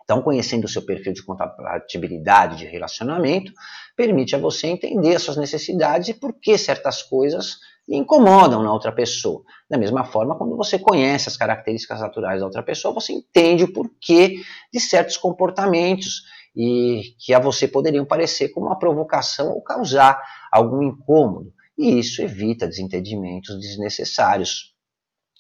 Então, 0.04 0.22
conhecendo 0.22 0.66
o 0.66 0.70
seu 0.70 0.82
perfil 0.82 1.14
de 1.14 1.24
compatibilidade 1.24 2.58
de 2.58 2.66
relacionamento, 2.66 3.54
permite 3.96 4.36
a 4.36 4.40
você 4.40 4.68
entender 4.68 5.16
as 5.16 5.24
suas 5.24 5.38
necessidades 5.38 6.10
e 6.10 6.14
por 6.14 6.34
que 6.40 6.58
certas 6.58 7.02
coisas 7.02 7.58
lhe 7.88 7.98
incomodam 7.98 8.62
na 8.64 8.72
outra 8.72 8.92
pessoa. 8.92 9.44
Da 9.70 9.78
mesma 9.78 10.04
forma, 10.04 10.38
quando 10.38 10.56
você 10.56 10.78
conhece 10.78 11.30
as 11.30 11.38
características 11.38 12.02
naturais 12.02 12.40
da 12.40 12.46
outra 12.46 12.64
pessoa, 12.64 12.94
você 12.94 13.14
entende 13.14 13.64
o 13.64 13.74
porquê 13.74 14.42
de 14.72 14.80
certos 14.80 15.18
comportamentos 15.18 16.24
e 16.56 17.16
que 17.20 17.34
a 17.34 17.40
você 17.40 17.68
poderiam 17.68 18.06
parecer 18.06 18.50
como 18.50 18.68
uma 18.68 18.78
provocação 18.78 19.50
ou 19.50 19.62
causar 19.62 20.22
algum 20.52 20.84
incômodo. 20.84 21.52
E 21.78 22.00
isso 22.00 22.22
evita 22.22 22.68
desentendimentos 22.68 23.60
desnecessários. 23.60 24.76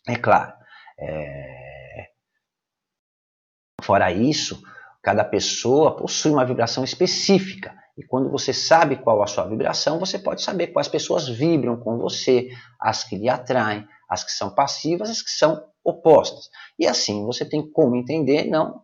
É 0.07 0.15
claro. 0.15 0.53
É... 0.99 2.07
Fora 3.81 4.11
isso, 4.11 4.63
cada 5.01 5.23
pessoa 5.23 5.95
possui 5.95 6.31
uma 6.31 6.45
vibração 6.45 6.83
específica. 6.83 7.75
E 7.95 8.03
quando 8.03 8.31
você 8.31 8.51
sabe 8.51 8.95
qual 8.95 9.21
a 9.21 9.27
sua 9.27 9.47
vibração, 9.47 9.99
você 9.99 10.17
pode 10.17 10.41
saber 10.41 10.67
quais 10.67 10.87
pessoas 10.87 11.27
vibram 11.29 11.77
com 11.77 11.97
você, 11.97 12.49
as 12.79 13.03
que 13.03 13.15
lhe 13.15 13.29
atraem, 13.29 13.87
as 14.09 14.23
que 14.23 14.31
são 14.31 14.49
passivas, 14.55 15.09
as 15.11 15.21
que 15.21 15.29
são 15.29 15.63
opostas. 15.83 16.49
E 16.79 16.87
assim 16.87 17.23
você 17.25 17.45
tem 17.45 17.69
como 17.71 17.95
entender 17.95 18.45
não 18.45 18.82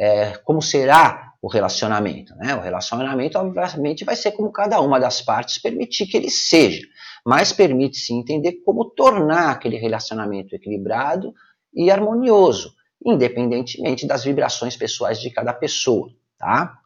é, 0.00 0.38
como 0.44 0.62
será 0.62 1.34
o 1.42 1.48
relacionamento. 1.48 2.34
Né? 2.36 2.54
O 2.54 2.60
relacionamento, 2.60 3.38
obviamente, 3.38 4.02
vai 4.02 4.16
ser 4.16 4.32
como 4.32 4.50
cada 4.50 4.80
uma 4.80 4.98
das 4.98 5.20
partes 5.20 5.58
permitir 5.58 6.06
que 6.06 6.16
ele 6.16 6.30
seja, 6.30 6.86
mas 7.24 7.52
permite-se 7.52 8.14
entender 8.14 8.62
como 8.64 8.86
tornar 8.86 9.50
aquele 9.50 9.76
relacionamento 9.76 10.54
equilibrado 10.54 11.34
e 11.74 11.90
harmonioso, 11.90 12.72
independentemente 13.04 14.06
das 14.06 14.24
vibrações 14.24 14.74
pessoais 14.74 15.20
de 15.20 15.30
cada 15.30 15.52
pessoa. 15.52 16.08
Tá? 16.38 16.78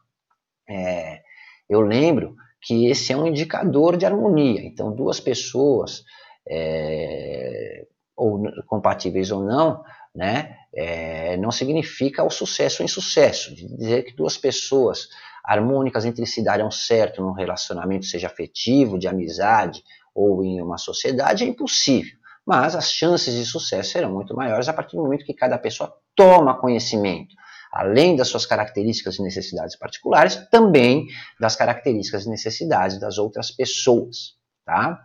É, 0.67 1.21
eu 1.69 1.79
lembro 1.79 2.35
que 2.61 2.87
esse 2.87 3.13
é 3.13 3.17
um 3.17 3.27
indicador 3.27 3.95
de 3.95 4.05
harmonia. 4.05 4.61
Então, 4.61 4.93
duas 4.93 5.21
pessoas, 5.21 6.03
é, 6.45 7.85
ou 8.13 8.43
compatíveis 8.67 9.31
ou 9.31 9.41
não, 9.41 9.83
né, 10.15 10.55
é, 10.73 11.37
não 11.37 11.51
significa 11.51 12.23
o 12.23 12.29
sucesso 12.29 12.81
ou 12.81 12.85
insucesso. 12.85 13.53
Dizer 13.53 14.03
que 14.03 14.15
duas 14.15 14.37
pessoas 14.37 15.09
harmônicas 15.43 16.05
entre 16.05 16.25
si 16.25 16.43
darão 16.43 16.71
certo 16.71 17.21
num 17.21 17.33
relacionamento, 17.33 18.05
seja 18.05 18.27
afetivo, 18.27 18.97
de 18.97 19.07
amizade 19.07 19.83
ou 20.13 20.43
em 20.43 20.61
uma 20.61 20.77
sociedade, 20.77 21.43
é 21.43 21.47
impossível. 21.47 22.17
Mas 22.45 22.75
as 22.75 22.91
chances 22.91 23.33
de 23.33 23.45
sucesso 23.45 23.91
serão 23.91 24.11
muito 24.11 24.35
maiores 24.35 24.69
a 24.69 24.73
partir 24.73 24.95
do 24.95 25.03
momento 25.03 25.25
que 25.25 25.33
cada 25.33 25.57
pessoa 25.57 25.93
toma 26.15 26.57
conhecimento, 26.59 27.35
além 27.71 28.15
das 28.15 28.27
suas 28.27 28.45
características 28.45 29.17
e 29.17 29.23
necessidades 29.23 29.75
particulares, 29.75 30.35
também 30.49 31.07
das 31.39 31.55
características 31.55 32.25
e 32.25 32.29
necessidades 32.29 32.99
das 32.99 33.17
outras 33.17 33.51
pessoas. 33.51 34.35
Tá? 34.63 34.99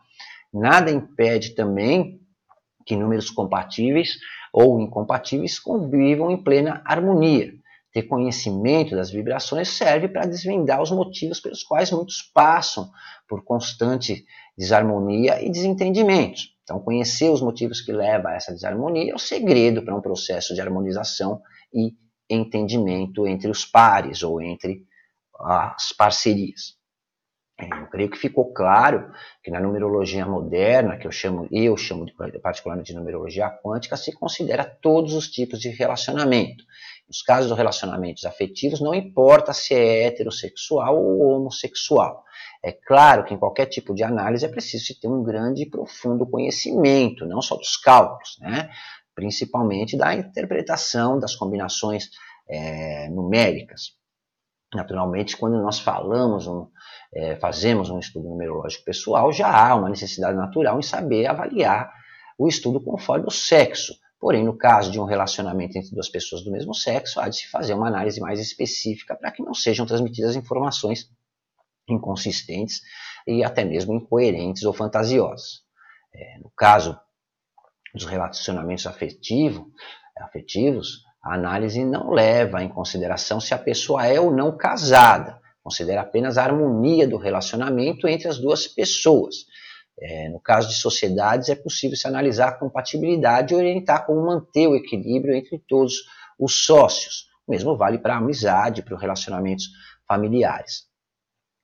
Nada 0.52 0.90
impede 0.90 1.54
também 1.54 2.20
que 2.86 2.96
números 2.96 3.30
compatíveis 3.30 4.18
ou 4.52 4.80
incompatíveis 4.80 5.58
convivam 5.58 6.30
em 6.30 6.42
plena 6.42 6.82
harmonia. 6.84 7.52
Ter 7.92 8.04
conhecimento 8.04 8.94
das 8.94 9.10
vibrações 9.10 9.68
serve 9.68 10.08
para 10.08 10.26
desvendar 10.26 10.80
os 10.80 10.92
motivos 10.92 11.40
pelos 11.40 11.64
quais 11.64 11.90
muitos 11.90 12.22
passam 12.22 12.88
por 13.28 13.44
constante 13.44 14.24
desarmonia 14.56 15.42
e 15.44 15.50
desentendimentos. 15.50 16.54
Então, 16.62 16.78
conhecer 16.78 17.30
os 17.30 17.42
motivos 17.42 17.80
que 17.80 17.90
levam 17.90 18.30
a 18.30 18.34
essa 18.34 18.52
desarmonia 18.52 19.10
é 19.10 19.14
o 19.14 19.18
segredo 19.18 19.82
para 19.82 19.94
um 19.94 20.00
processo 20.00 20.54
de 20.54 20.60
harmonização 20.60 21.42
e 21.74 21.94
entendimento 22.28 23.26
entre 23.26 23.50
os 23.50 23.64
pares 23.64 24.22
ou 24.22 24.40
entre 24.40 24.84
as 25.40 25.92
parcerias. 25.92 26.79
Eu 27.66 27.86
creio 27.88 28.10
que 28.10 28.16
ficou 28.16 28.52
claro 28.52 29.10
que 29.42 29.50
na 29.50 29.60
numerologia 29.60 30.24
moderna, 30.26 30.96
que 30.96 31.06
eu 31.06 31.12
chamo, 31.12 31.48
eu 31.50 31.76
chamo 31.76 32.06
de, 32.06 32.14
particularmente 32.40 32.92
de 32.92 32.98
numerologia 32.98 33.50
quântica, 33.50 33.96
se 33.96 34.12
considera 34.12 34.64
todos 34.64 35.14
os 35.14 35.28
tipos 35.28 35.60
de 35.60 35.68
relacionamento. 35.70 36.64
Nos 37.08 37.22
casos 37.22 37.48
dos 37.48 37.58
relacionamentos 37.58 38.24
afetivos, 38.24 38.80
não 38.80 38.94
importa 38.94 39.52
se 39.52 39.74
é 39.74 40.06
heterossexual 40.06 40.96
ou 40.96 41.36
homossexual. 41.36 42.24
É 42.62 42.72
claro 42.72 43.24
que 43.24 43.34
em 43.34 43.38
qualquer 43.38 43.66
tipo 43.66 43.94
de 43.94 44.04
análise 44.04 44.44
é 44.44 44.48
preciso 44.48 44.98
ter 45.00 45.08
um 45.08 45.22
grande 45.22 45.62
e 45.62 45.70
profundo 45.70 46.26
conhecimento, 46.26 47.26
não 47.26 47.42
só 47.42 47.56
dos 47.56 47.76
cálculos, 47.76 48.38
né? 48.40 48.70
principalmente 49.14 49.96
da 49.96 50.14
interpretação 50.14 51.18
das 51.18 51.34
combinações 51.34 52.10
é, 52.48 53.08
numéricas. 53.08 53.99
Naturalmente, 54.74 55.36
quando 55.36 55.60
nós 55.60 55.80
falamos 55.80 56.46
um, 56.46 56.68
é, 57.12 57.36
fazemos 57.36 57.90
um 57.90 57.98
estudo 57.98 58.28
numerológico 58.28 58.84
pessoal, 58.84 59.32
já 59.32 59.48
há 59.48 59.74
uma 59.74 59.88
necessidade 59.88 60.36
natural 60.36 60.78
em 60.78 60.82
saber 60.82 61.26
avaliar 61.26 61.92
o 62.38 62.46
estudo 62.46 62.80
conforme 62.80 63.26
o 63.26 63.30
sexo. 63.30 63.92
Porém, 64.20 64.44
no 64.44 64.56
caso 64.56 64.90
de 64.90 65.00
um 65.00 65.04
relacionamento 65.04 65.76
entre 65.76 65.92
duas 65.92 66.08
pessoas 66.08 66.44
do 66.44 66.52
mesmo 66.52 66.74
sexo, 66.74 67.18
há 67.18 67.28
de 67.28 67.36
se 67.36 67.50
fazer 67.50 67.74
uma 67.74 67.88
análise 67.88 68.20
mais 68.20 68.38
específica 68.38 69.16
para 69.16 69.32
que 69.32 69.42
não 69.42 69.54
sejam 69.54 69.86
transmitidas 69.86 70.36
informações 70.36 71.10
inconsistentes 71.88 72.80
e 73.26 73.42
até 73.42 73.64
mesmo 73.64 73.94
incoerentes 73.94 74.62
ou 74.62 74.72
fantasiosas. 74.72 75.62
É, 76.14 76.38
no 76.38 76.50
caso 76.50 76.98
dos 77.94 78.04
relacionamentos 78.04 78.86
afetivo, 78.86 79.72
afetivos, 80.18 81.02
a 81.22 81.34
análise 81.34 81.84
não 81.84 82.10
leva 82.10 82.62
em 82.62 82.68
consideração 82.68 83.40
se 83.40 83.52
a 83.52 83.58
pessoa 83.58 84.06
é 84.06 84.18
ou 84.18 84.30
não 84.30 84.56
casada, 84.56 85.40
considera 85.62 86.00
apenas 86.00 86.38
a 86.38 86.44
harmonia 86.44 87.06
do 87.06 87.18
relacionamento 87.18 88.08
entre 88.08 88.28
as 88.28 88.38
duas 88.38 88.66
pessoas. 88.66 89.46
É, 90.00 90.30
no 90.30 90.40
caso 90.40 90.68
de 90.68 90.74
sociedades, 90.74 91.50
é 91.50 91.54
possível 91.54 91.94
se 91.94 92.08
analisar 92.08 92.48
a 92.48 92.58
compatibilidade 92.58 93.52
e 93.52 93.56
orientar 93.56 94.06
como 94.06 94.24
manter 94.24 94.66
o 94.66 94.74
equilíbrio 94.74 95.34
entre 95.34 95.58
todos 95.68 96.04
os 96.38 96.64
sócios. 96.64 97.26
O 97.46 97.50
mesmo 97.50 97.76
vale 97.76 97.98
para 97.98 98.14
a 98.14 98.18
amizade, 98.18 98.82
para 98.82 98.94
os 98.94 99.00
relacionamentos 99.00 99.66
familiares. 100.08 100.88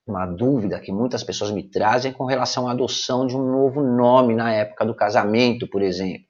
Uma 0.06 0.26
dúvida 0.26 0.78
que 0.78 0.92
muitas 0.92 1.24
pessoas 1.24 1.50
me 1.50 1.62
trazem 1.62 2.12
com 2.12 2.26
relação 2.26 2.68
à 2.68 2.72
adoção 2.72 3.26
de 3.26 3.34
um 3.34 3.42
novo 3.42 3.82
nome 3.82 4.34
na 4.34 4.52
época 4.52 4.84
do 4.84 4.94
casamento, 4.94 5.66
por 5.66 5.82
exemplo. 5.82 6.26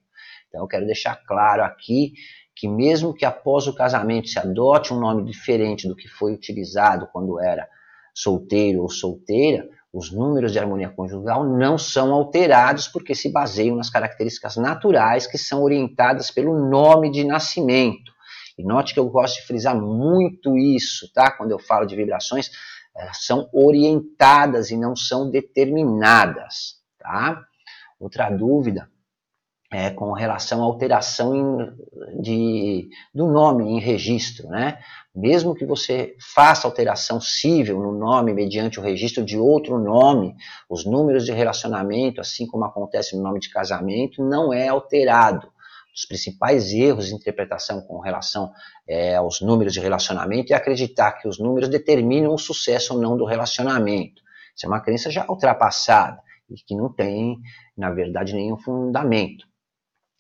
Então, 0.49 0.63
eu 0.63 0.69
quero 0.69 0.87
deixar 0.87 1.17
claro 1.27 1.65
aqui 1.65 2.13
que 2.57 2.67
mesmo 2.67 3.13
que 3.13 3.27
após 3.27 3.67
o 3.67 3.75
casamento 3.75 4.29
se 4.29 4.39
adote 4.39 4.95
um 4.95 4.99
nome 4.99 5.23
diferente 5.23 5.87
do 5.87 5.95
que 5.95 6.09
foi 6.09 6.33
utilizado 6.33 7.07
quando 7.13 7.39
era 7.39 7.69
solteiro 8.15 8.81
ou 8.81 8.89
solteira, 8.89 9.69
os 9.93 10.11
números 10.11 10.53
de 10.53 10.59
harmonia 10.59 10.89
conjugal 10.89 11.45
não 11.45 11.77
são 11.77 12.15
alterados 12.15 12.89
porque 12.89 13.15
se 13.15 13.31
baseiam 13.31 13.77
nas 13.77 13.91
características 13.91 14.57
naturais 14.57 15.27
que 15.27 15.37
são 15.37 15.63
orientadas 15.63 16.31
pelo 16.31 16.71
nome 16.71 17.11
de 17.11 17.25
nascimento. 17.25 18.11
E 18.59 18.65
note 18.65 18.95
que 18.95 19.01
eu 19.01 19.09
gosto 19.11 19.37
de 19.37 19.47
frisar 19.47 19.79
muito 19.79 20.57
isso, 20.57 21.13
tá? 21.13 21.31
Quando 21.31 21.51
eu 21.51 21.59
falo 21.59 21.85
de 21.85 21.95
vibrações, 21.95 22.51
são 23.13 23.51
orientadas 23.53 24.71
e 24.71 24.79
não 24.79 24.97
são 24.97 25.31
determinadas, 25.31 26.77
tá? 26.99 27.43
Outra 28.01 28.31
dúvida 28.31 28.89
é, 29.73 29.91
com 29.91 30.13
relação 30.13 30.63
à 30.63 30.65
alteração 30.65 31.35
em, 31.35 32.23
de, 32.23 32.89
do 33.15 33.27
nome 33.27 33.65
em 33.65 33.81
registro. 33.81 34.49
Né? 34.49 34.79
Mesmo 35.15 35.55
que 35.55 35.65
você 35.65 36.15
faça 36.35 36.67
alteração 36.67 37.21
civil 37.21 37.79
no 37.79 37.93
nome 37.93 38.33
mediante 38.33 38.79
o 38.79 38.83
registro 38.83 39.25
de 39.25 39.39
outro 39.39 39.79
nome, 39.79 40.35
os 40.69 40.85
números 40.85 41.25
de 41.25 41.33
relacionamento, 41.33 42.21
assim 42.21 42.47
como 42.47 42.65
acontece 42.65 43.17
no 43.17 43.23
nome 43.23 43.41
de 43.41 43.51
casamento, 43.51 44.23
não 44.23 44.53
é 44.53 44.69
alterado. 44.69 45.51
Os 45.95 46.05
principais 46.05 46.73
erros 46.73 47.07
de 47.07 47.15
interpretação 47.15 47.81
com 47.81 47.99
relação 48.01 48.53
é, 48.87 49.17
aos 49.17 49.41
números 49.41 49.73
de 49.73 49.81
relacionamento 49.81 50.53
é 50.53 50.57
acreditar 50.57 51.13
que 51.13 51.27
os 51.27 51.39
números 51.39 51.71
determinam 51.71 52.35
o 52.35 52.39
sucesso 52.39 52.95
ou 52.95 53.01
não 53.01 53.17
do 53.17 53.25
relacionamento. 53.25 54.21
Isso 54.55 54.67
é 54.67 54.69
uma 54.69 54.81
crença 54.81 55.11
já 55.11 55.25
ultrapassada 55.27 56.21
e 56.51 56.55
que 56.55 56.77
não 56.77 56.93
tem, 56.93 57.39
na 57.77 57.91
verdade, 57.91 58.35
nenhum 58.35 58.59
fundamento. 58.59 59.47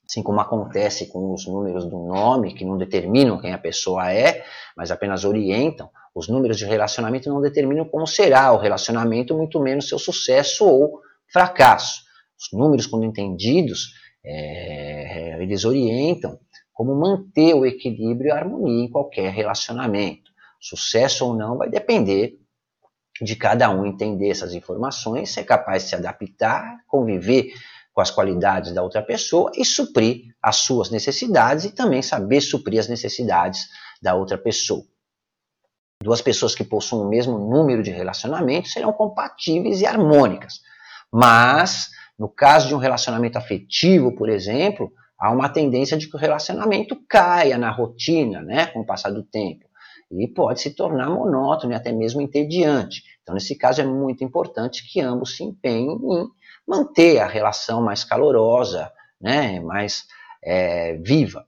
Assim 0.08 0.22
como 0.22 0.40
acontece 0.40 1.06
com 1.06 1.32
os 1.32 1.46
números 1.46 1.84
do 1.84 1.98
nome, 1.98 2.54
que 2.54 2.64
não 2.64 2.78
determinam 2.78 3.40
quem 3.40 3.52
a 3.52 3.58
pessoa 3.58 4.12
é, 4.12 4.44
mas 4.76 4.90
apenas 4.92 5.24
orientam, 5.24 5.90
os 6.14 6.28
números 6.28 6.56
de 6.56 6.64
relacionamento 6.64 7.28
não 7.28 7.40
determinam 7.40 7.84
como 7.84 8.06
será 8.06 8.52
o 8.52 8.56
relacionamento, 8.56 9.36
muito 9.36 9.60
menos 9.60 9.88
seu 9.88 9.98
sucesso 9.98 10.64
ou 10.64 11.00
fracasso. 11.30 12.02
Os 12.40 12.56
números, 12.58 12.86
quando 12.86 13.04
entendidos, 13.04 13.92
é, 14.24 15.42
eles 15.42 15.64
orientam 15.64 16.38
como 16.72 16.94
manter 16.94 17.54
o 17.54 17.66
equilíbrio 17.66 18.28
e 18.28 18.30
a 18.30 18.36
harmonia 18.36 18.84
em 18.84 18.90
qualquer 18.90 19.32
relacionamento. 19.32 20.30
Sucesso 20.60 21.26
ou 21.26 21.34
não 21.34 21.58
vai 21.58 21.68
depender 21.68 22.38
de 23.20 23.34
cada 23.34 23.70
um 23.70 23.86
entender 23.86 24.30
essas 24.30 24.52
informações, 24.54 25.30
ser 25.30 25.44
capaz 25.44 25.84
de 25.84 25.88
se 25.88 25.94
adaptar, 25.96 26.78
conviver 26.86 27.52
com 27.96 28.02
as 28.02 28.10
qualidades 28.10 28.72
da 28.72 28.82
outra 28.82 29.02
pessoa 29.02 29.50
e 29.54 29.64
suprir 29.64 30.26
as 30.42 30.56
suas 30.56 30.90
necessidades 30.90 31.64
e 31.64 31.70
também 31.70 32.02
saber 32.02 32.42
suprir 32.42 32.78
as 32.78 32.88
necessidades 32.88 33.68
da 34.02 34.14
outra 34.14 34.36
pessoa. 34.36 34.84
Duas 36.02 36.20
pessoas 36.20 36.54
que 36.54 36.62
possuem 36.62 37.06
o 37.06 37.08
mesmo 37.08 37.38
número 37.38 37.82
de 37.82 37.90
relacionamentos 37.90 38.70
serão 38.70 38.92
compatíveis 38.92 39.80
e 39.80 39.86
harmônicas. 39.86 40.60
Mas, 41.10 41.88
no 42.18 42.28
caso 42.28 42.68
de 42.68 42.74
um 42.74 42.78
relacionamento 42.78 43.38
afetivo, 43.38 44.14
por 44.14 44.28
exemplo, 44.28 44.92
há 45.18 45.32
uma 45.32 45.48
tendência 45.48 45.96
de 45.96 46.06
que 46.06 46.16
o 46.16 46.20
relacionamento 46.20 46.98
caia 47.08 47.56
na 47.56 47.70
rotina, 47.70 48.42
né, 48.42 48.66
com 48.66 48.80
o 48.80 48.86
passar 48.86 49.08
do 49.08 49.22
tempo. 49.22 49.64
E 50.12 50.28
pode 50.28 50.60
se 50.60 50.74
tornar 50.74 51.08
monótono 51.08 51.72
e 51.72 51.74
até 51.74 51.92
mesmo 51.92 52.20
entediante. 52.20 53.02
Então, 53.22 53.34
nesse 53.34 53.56
caso, 53.56 53.80
é 53.80 53.86
muito 53.86 54.22
importante 54.22 54.86
que 54.86 55.00
ambos 55.00 55.34
se 55.34 55.42
empenhem 55.42 55.92
em 55.92 56.28
manter 56.66 57.18
a 57.18 57.26
relação 57.26 57.82
mais 57.82 58.04
calorosa, 58.04 58.92
né, 59.20 59.60
mais 59.60 60.06
é, 60.42 60.96
viva, 60.96 61.46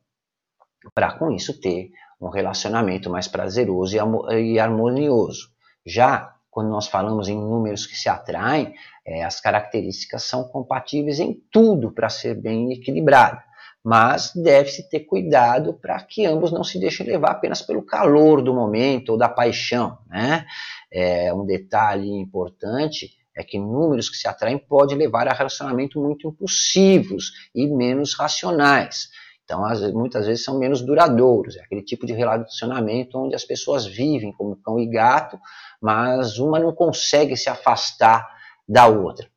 para 0.94 1.12
com 1.12 1.30
isso 1.30 1.60
ter 1.60 1.90
um 2.20 2.28
relacionamento 2.28 3.10
mais 3.10 3.28
prazeroso 3.28 3.96
e 4.37 4.58
harmonioso. 4.58 5.50
Já 5.84 6.34
quando 6.50 6.70
nós 6.70 6.88
falamos 6.88 7.28
em 7.28 7.37
números 7.37 7.87
que 7.87 7.96
se 7.96 8.08
atraem, 8.08 8.75
é, 9.06 9.22
as 9.22 9.40
características 9.40 10.25
são 10.25 10.44
compatíveis 10.44 11.20
em 11.20 11.40
tudo 11.52 11.92
para 11.92 12.08
ser 12.08 12.34
bem 12.34 12.72
equilibrado. 12.72 13.40
Mas 13.84 14.32
deve-se 14.34 14.88
ter 14.88 15.00
cuidado 15.00 15.72
para 15.72 16.02
que 16.02 16.26
ambos 16.26 16.50
não 16.50 16.64
se 16.64 16.80
deixem 16.80 17.06
levar 17.06 17.30
apenas 17.30 17.62
pelo 17.62 17.82
calor 17.82 18.42
do 18.42 18.52
momento 18.52 19.10
ou 19.10 19.16
da 19.16 19.28
paixão. 19.28 19.98
Né? 20.08 20.44
É, 20.90 21.32
um 21.32 21.46
detalhe 21.46 22.10
importante 22.10 23.16
é 23.38 23.45
que 23.45 23.59
números 23.59 24.11
que 24.11 24.16
se 24.16 24.26
atraem 24.26 24.59
podem 24.59 24.99
levar 24.99 25.28
a 25.28 25.33
relacionamentos 25.33 26.02
muito 26.02 26.26
impulsivos 26.26 27.33
e 27.54 27.68
menos 27.68 28.14
racionais. 28.14 29.09
Então, 29.45 29.62
muitas 29.95 30.26
vezes 30.26 30.45
são 30.45 30.59
menos 30.59 30.83
duradouros. 30.83 31.57
É 31.57 31.61
aquele 31.61 31.83
tipo 31.83 32.04
de 32.04 32.12
relacionamento 32.12 33.16
onde 33.16 33.35
as 33.35 33.45
pessoas 33.45 33.87
vivem 33.87 34.33
como 34.33 34.57
cão 34.57 34.78
e 34.78 34.87
gato, 34.87 35.38
mas 35.80 36.38
uma 36.38 36.59
não 36.59 36.75
consegue 36.75 37.37
se 37.37 37.49
afastar 37.49 38.28
da 38.68 38.88
outra. 38.88 39.30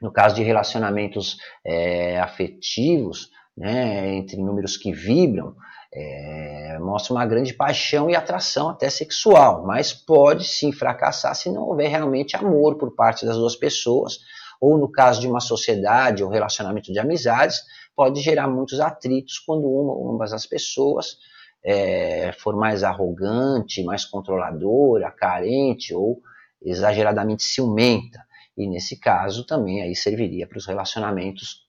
No 0.00 0.12
caso 0.12 0.36
de 0.36 0.42
relacionamentos 0.42 1.36
é, 1.66 2.20
afetivos, 2.20 3.30
né, 3.56 4.14
entre 4.14 4.36
números 4.36 4.76
que 4.76 4.92
vibram, 4.92 5.56
é, 5.92 6.78
mostra 6.80 7.14
uma 7.14 7.26
grande 7.26 7.54
paixão 7.54 8.10
e 8.10 8.14
atração 8.14 8.68
até 8.68 8.90
sexual, 8.90 9.64
mas 9.66 9.92
pode 9.92 10.44
sim 10.46 10.70
fracassar 10.72 11.34
se 11.34 11.50
não 11.50 11.62
houver 11.62 11.88
realmente 11.88 12.36
amor 12.36 12.76
por 12.76 12.94
parte 12.94 13.24
das 13.24 13.36
duas 13.36 13.56
pessoas, 13.56 14.18
ou 14.60 14.76
no 14.76 14.90
caso 14.90 15.20
de 15.20 15.28
uma 15.28 15.40
sociedade 15.40 16.22
ou 16.22 16.30
relacionamento 16.30 16.92
de 16.92 16.98
amizades, 16.98 17.62
pode 17.96 18.20
gerar 18.20 18.48
muitos 18.48 18.80
atritos 18.80 19.38
quando 19.38 19.64
uma 19.64 19.92
ou 19.92 20.12
ambas 20.12 20.32
as 20.32 20.46
pessoas 20.46 21.16
é, 21.64 22.32
for 22.32 22.56
mais 22.56 22.84
arrogante, 22.84 23.82
mais 23.82 24.04
controladora, 24.04 25.10
carente 25.10 25.94
ou 25.94 26.20
exageradamente 26.62 27.42
ciumenta. 27.42 28.24
E 28.56 28.68
nesse 28.68 28.98
caso 28.98 29.44
também 29.44 29.82
aí 29.82 29.94
serviria 29.94 30.46
para 30.46 30.58
os 30.58 30.66
relacionamentos 30.66 31.66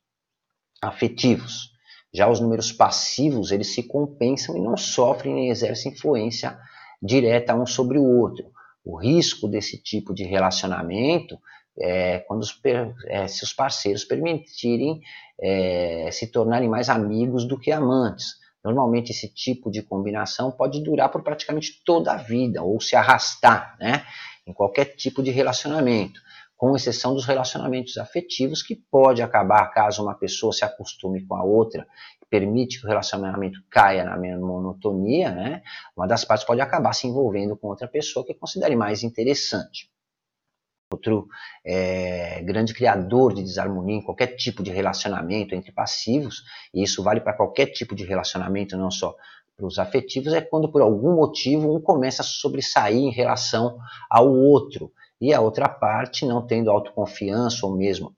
afetivos. 0.82 1.72
Já 2.14 2.30
os 2.30 2.40
números 2.40 2.72
passivos, 2.72 3.52
eles 3.52 3.74
se 3.74 3.84
compensam 3.84 4.58
e 4.58 4.62
não 4.62 4.76
sofrem 4.76 5.34
nem 5.34 5.50
exercem 5.50 5.92
influência 5.92 6.58
direta 7.02 7.56
um 7.56 7.66
sobre 7.66 7.98
o 7.98 8.04
outro. 8.04 8.46
O 8.84 8.98
risco 8.98 9.48
desse 9.48 9.82
tipo 9.82 10.14
de 10.14 10.24
relacionamento 10.24 11.38
é 11.80 12.20
quando 12.20 12.42
os, 12.42 12.60
é, 13.06 13.28
se 13.28 13.44
os 13.44 13.54
parceiros 13.54 14.04
permitirem 14.04 15.00
é, 15.40 16.10
se 16.12 16.28
tornarem 16.28 16.68
mais 16.68 16.90
amigos 16.90 17.48
do 17.48 17.58
que 17.58 17.72
amantes. 17.72 18.38
Normalmente 18.64 19.12
esse 19.12 19.34
tipo 19.34 19.72
de 19.72 19.82
combinação 19.82 20.52
pode 20.52 20.84
durar 20.84 21.10
por 21.10 21.24
praticamente 21.24 21.82
toda 21.86 22.12
a 22.12 22.18
vida 22.18 22.62
ou 22.62 22.82
se 22.82 22.96
arrastar, 22.96 23.78
né, 23.80 24.04
em 24.46 24.52
qualquer 24.52 24.96
tipo 24.96 25.24
de 25.24 25.32
relacionamento 25.32 26.20
com 26.60 26.76
exceção 26.76 27.14
dos 27.14 27.26
relacionamentos 27.26 27.98
afetivos, 27.98 28.62
que 28.62 28.76
pode 28.76 29.22
acabar 29.22 29.66
caso 29.68 30.04
uma 30.04 30.14
pessoa 30.14 30.52
se 30.52 30.66
acostume 30.66 31.26
com 31.26 31.34
a 31.34 31.42
outra, 31.42 31.88
permite 32.30 32.82
que 32.82 32.86
o 32.86 32.90
relacionamento 32.90 33.64
caia 33.70 34.04
na 34.04 34.18
monotonia, 34.38 35.32
né? 35.32 35.64
Uma 35.96 36.06
das 36.06 36.26
partes 36.26 36.46
pode 36.46 36.60
acabar 36.60 36.92
se 36.92 37.08
envolvendo 37.08 37.56
com 37.56 37.70
outra 37.70 37.88
pessoa 37.88 38.26
que 38.26 38.34
considere 38.34 38.76
mais 38.76 39.04
interessante. 39.04 39.90
Outro 40.92 41.30
é, 41.64 42.44
grande 42.44 42.74
criador 42.74 43.34
de 43.34 43.42
desarmonia 43.42 43.96
em 43.96 44.04
qualquer 44.04 44.36
tipo 44.36 44.62
de 44.62 44.70
relacionamento 44.70 45.56
entre 45.56 45.72
passivos, 45.72 46.44
e 46.74 46.84
isso 46.84 47.02
vale 47.02 47.22
para 47.22 47.38
qualquer 47.38 47.68
tipo 47.68 47.96
de 47.96 48.04
relacionamento, 48.04 48.76
não 48.76 48.92
só 48.92 49.16
para 49.56 49.66
os 49.66 49.80
afetivos, 49.80 50.34
é 50.34 50.42
quando 50.42 50.70
por 50.70 50.82
algum 50.82 51.16
motivo 51.16 51.74
um 51.74 51.80
começa 51.80 52.22
a 52.22 52.26
sobressair 52.26 52.98
em 52.98 53.12
relação 53.12 53.80
ao 54.10 54.30
outro 54.30 54.92
e 55.20 55.34
a 55.34 55.42
outra 55.42 55.68
parte 55.68 56.26
não 56.26 56.46
tendo 56.46 56.70
autoconfiança 56.70 57.66
ou 57.66 57.76
mesmo 57.76 58.16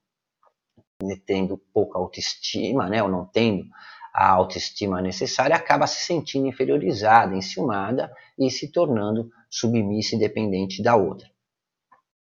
tendo 1.25 1.57
pouca 1.73 1.97
autoestima, 1.97 2.87
né, 2.87 3.01
ou 3.01 3.09
não 3.09 3.25
tendo 3.25 3.65
a 4.13 4.29
autoestima 4.29 5.01
necessária, 5.01 5.55
acaba 5.55 5.87
se 5.87 6.05
sentindo 6.05 6.47
inferiorizada, 6.47 7.35
enciumada 7.35 8.13
e 8.37 8.51
se 8.51 8.71
tornando 8.71 9.31
submissa 9.49 10.15
e 10.15 10.19
dependente 10.19 10.83
da 10.83 10.95
outra. 10.95 11.29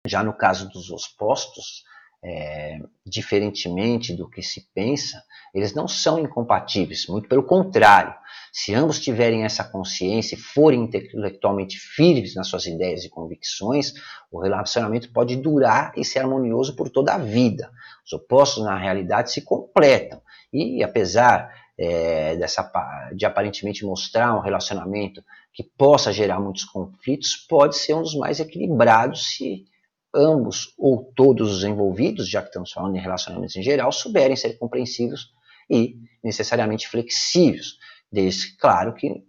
Já 0.07 0.23
no 0.23 0.33
caso 0.33 0.69
dos 0.69 0.89
opostos, 0.91 1.83
é, 2.23 2.79
diferentemente 3.05 4.13
do 4.13 4.29
que 4.29 4.41
se 4.41 4.67
pensa, 4.73 5.23
eles 5.53 5.73
não 5.73 5.87
são 5.87 6.19
incompatíveis, 6.19 7.07
muito 7.07 7.27
pelo 7.27 7.43
contrário. 7.43 8.13
Se 8.51 8.73
ambos 8.73 8.99
tiverem 8.99 9.43
essa 9.43 9.63
consciência 9.63 10.35
e 10.35 10.39
forem 10.39 10.81
intelectualmente 10.83 11.77
firmes 11.77 12.35
nas 12.35 12.47
suas 12.47 12.65
ideias 12.65 13.03
e 13.03 13.09
convicções, 13.09 13.93
o 14.31 14.39
relacionamento 14.39 15.11
pode 15.11 15.35
durar 15.35 15.91
e 15.95 16.03
ser 16.03 16.19
harmonioso 16.19 16.75
por 16.75 16.89
toda 16.89 17.13
a 17.13 17.17
vida. 17.17 17.71
Os 18.05 18.13
opostos, 18.13 18.63
na 18.63 18.77
realidade, 18.77 19.31
se 19.31 19.41
completam. 19.41 20.21
E, 20.51 20.83
apesar 20.83 21.53
é, 21.77 22.35
dessa, 22.35 22.69
de 23.15 23.25
aparentemente 23.25 23.85
mostrar 23.85 24.35
um 24.35 24.41
relacionamento 24.41 25.23
que 25.53 25.63
possa 25.63 26.11
gerar 26.11 26.39
muitos 26.39 26.65
conflitos, 26.65 27.35
pode 27.35 27.77
ser 27.77 27.93
um 27.93 28.01
dos 28.01 28.15
mais 28.15 28.39
equilibrados 28.39 29.29
se 29.35 29.65
ambos 30.13 30.73
ou 30.77 31.11
todos 31.15 31.51
os 31.51 31.63
envolvidos, 31.63 32.29
já 32.29 32.41
que 32.41 32.47
estamos 32.47 32.71
falando 32.71 32.95
em 32.95 32.99
relacionamentos 32.99 33.55
em 33.55 33.61
geral, 33.61 33.91
souberem 33.91 34.35
ser 34.35 34.57
compreensivos 34.57 35.31
e 35.69 35.95
necessariamente 36.23 36.87
flexíveis, 36.87 37.75
desde 38.11 38.57
claro 38.57 38.93
que 38.93 39.23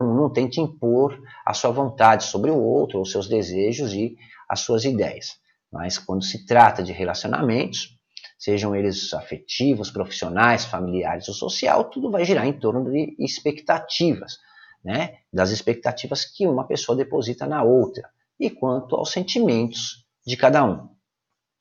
um 0.00 0.14
não 0.14 0.32
tente 0.32 0.60
impor 0.60 1.18
a 1.44 1.54
sua 1.54 1.70
vontade 1.70 2.24
sobre 2.24 2.50
o 2.50 2.58
outro, 2.58 2.98
ou 2.98 3.04
seus 3.04 3.28
desejos 3.28 3.92
e 3.92 4.16
as 4.48 4.60
suas 4.60 4.84
ideias. 4.84 5.40
Mas 5.72 5.98
quando 5.98 6.22
se 6.22 6.46
trata 6.46 6.82
de 6.82 6.92
relacionamentos, 6.92 7.98
sejam 8.38 8.76
eles 8.76 9.12
afetivos, 9.14 9.90
profissionais, 9.90 10.64
familiares 10.64 11.26
ou 11.28 11.34
social, 11.34 11.84
tudo 11.84 12.10
vai 12.10 12.24
girar 12.24 12.46
em 12.46 12.52
torno 12.52 12.90
de 12.90 13.16
expectativas, 13.18 14.38
né? 14.84 15.16
das 15.32 15.50
expectativas 15.50 16.24
que 16.24 16.46
uma 16.46 16.66
pessoa 16.66 16.96
deposita 16.96 17.46
na 17.46 17.62
outra 17.62 18.08
e 18.38 18.50
quanto 18.50 18.96
aos 18.96 19.12
sentimentos 19.12 20.04
de 20.26 20.36
cada 20.36 20.64
um. 20.64 20.88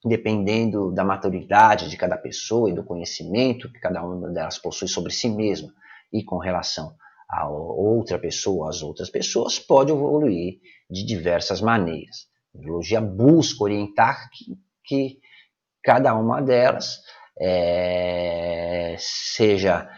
Dependendo 0.04 0.92
da 0.92 1.04
maturidade 1.04 1.90
de 1.90 1.98
cada 1.98 2.18
pessoa 2.18 2.70
e 2.70 2.74
do 2.74 2.84
conhecimento 2.84 3.72
que 3.72 3.80
cada 3.80 4.04
uma 4.04 4.30
delas 4.30 4.60
possui 4.60 4.88
sobre 4.88 5.12
si 5.12 5.30
mesma 5.30 5.74
e 6.14 6.24
com 6.24 6.38
relação 6.38 6.96
a 7.30 7.50
outra 7.50 8.20
pessoa, 8.20 8.70
às 8.70 8.84
outras 8.84 9.10
pessoas, 9.10 9.58
pode 9.58 9.92
evoluir 9.92 10.60
de 10.90 11.04
diversas 11.04 11.60
maneiras. 11.60 12.28
A 12.54 12.60
biologia 12.60 13.02
busca 13.02 13.64
orientar 13.64 14.30
que, 14.32 14.56
que 14.84 15.20
cada 15.84 16.16
uma 16.16 16.42
delas 16.42 17.02
é, 17.40 18.96
seja 19.00 19.90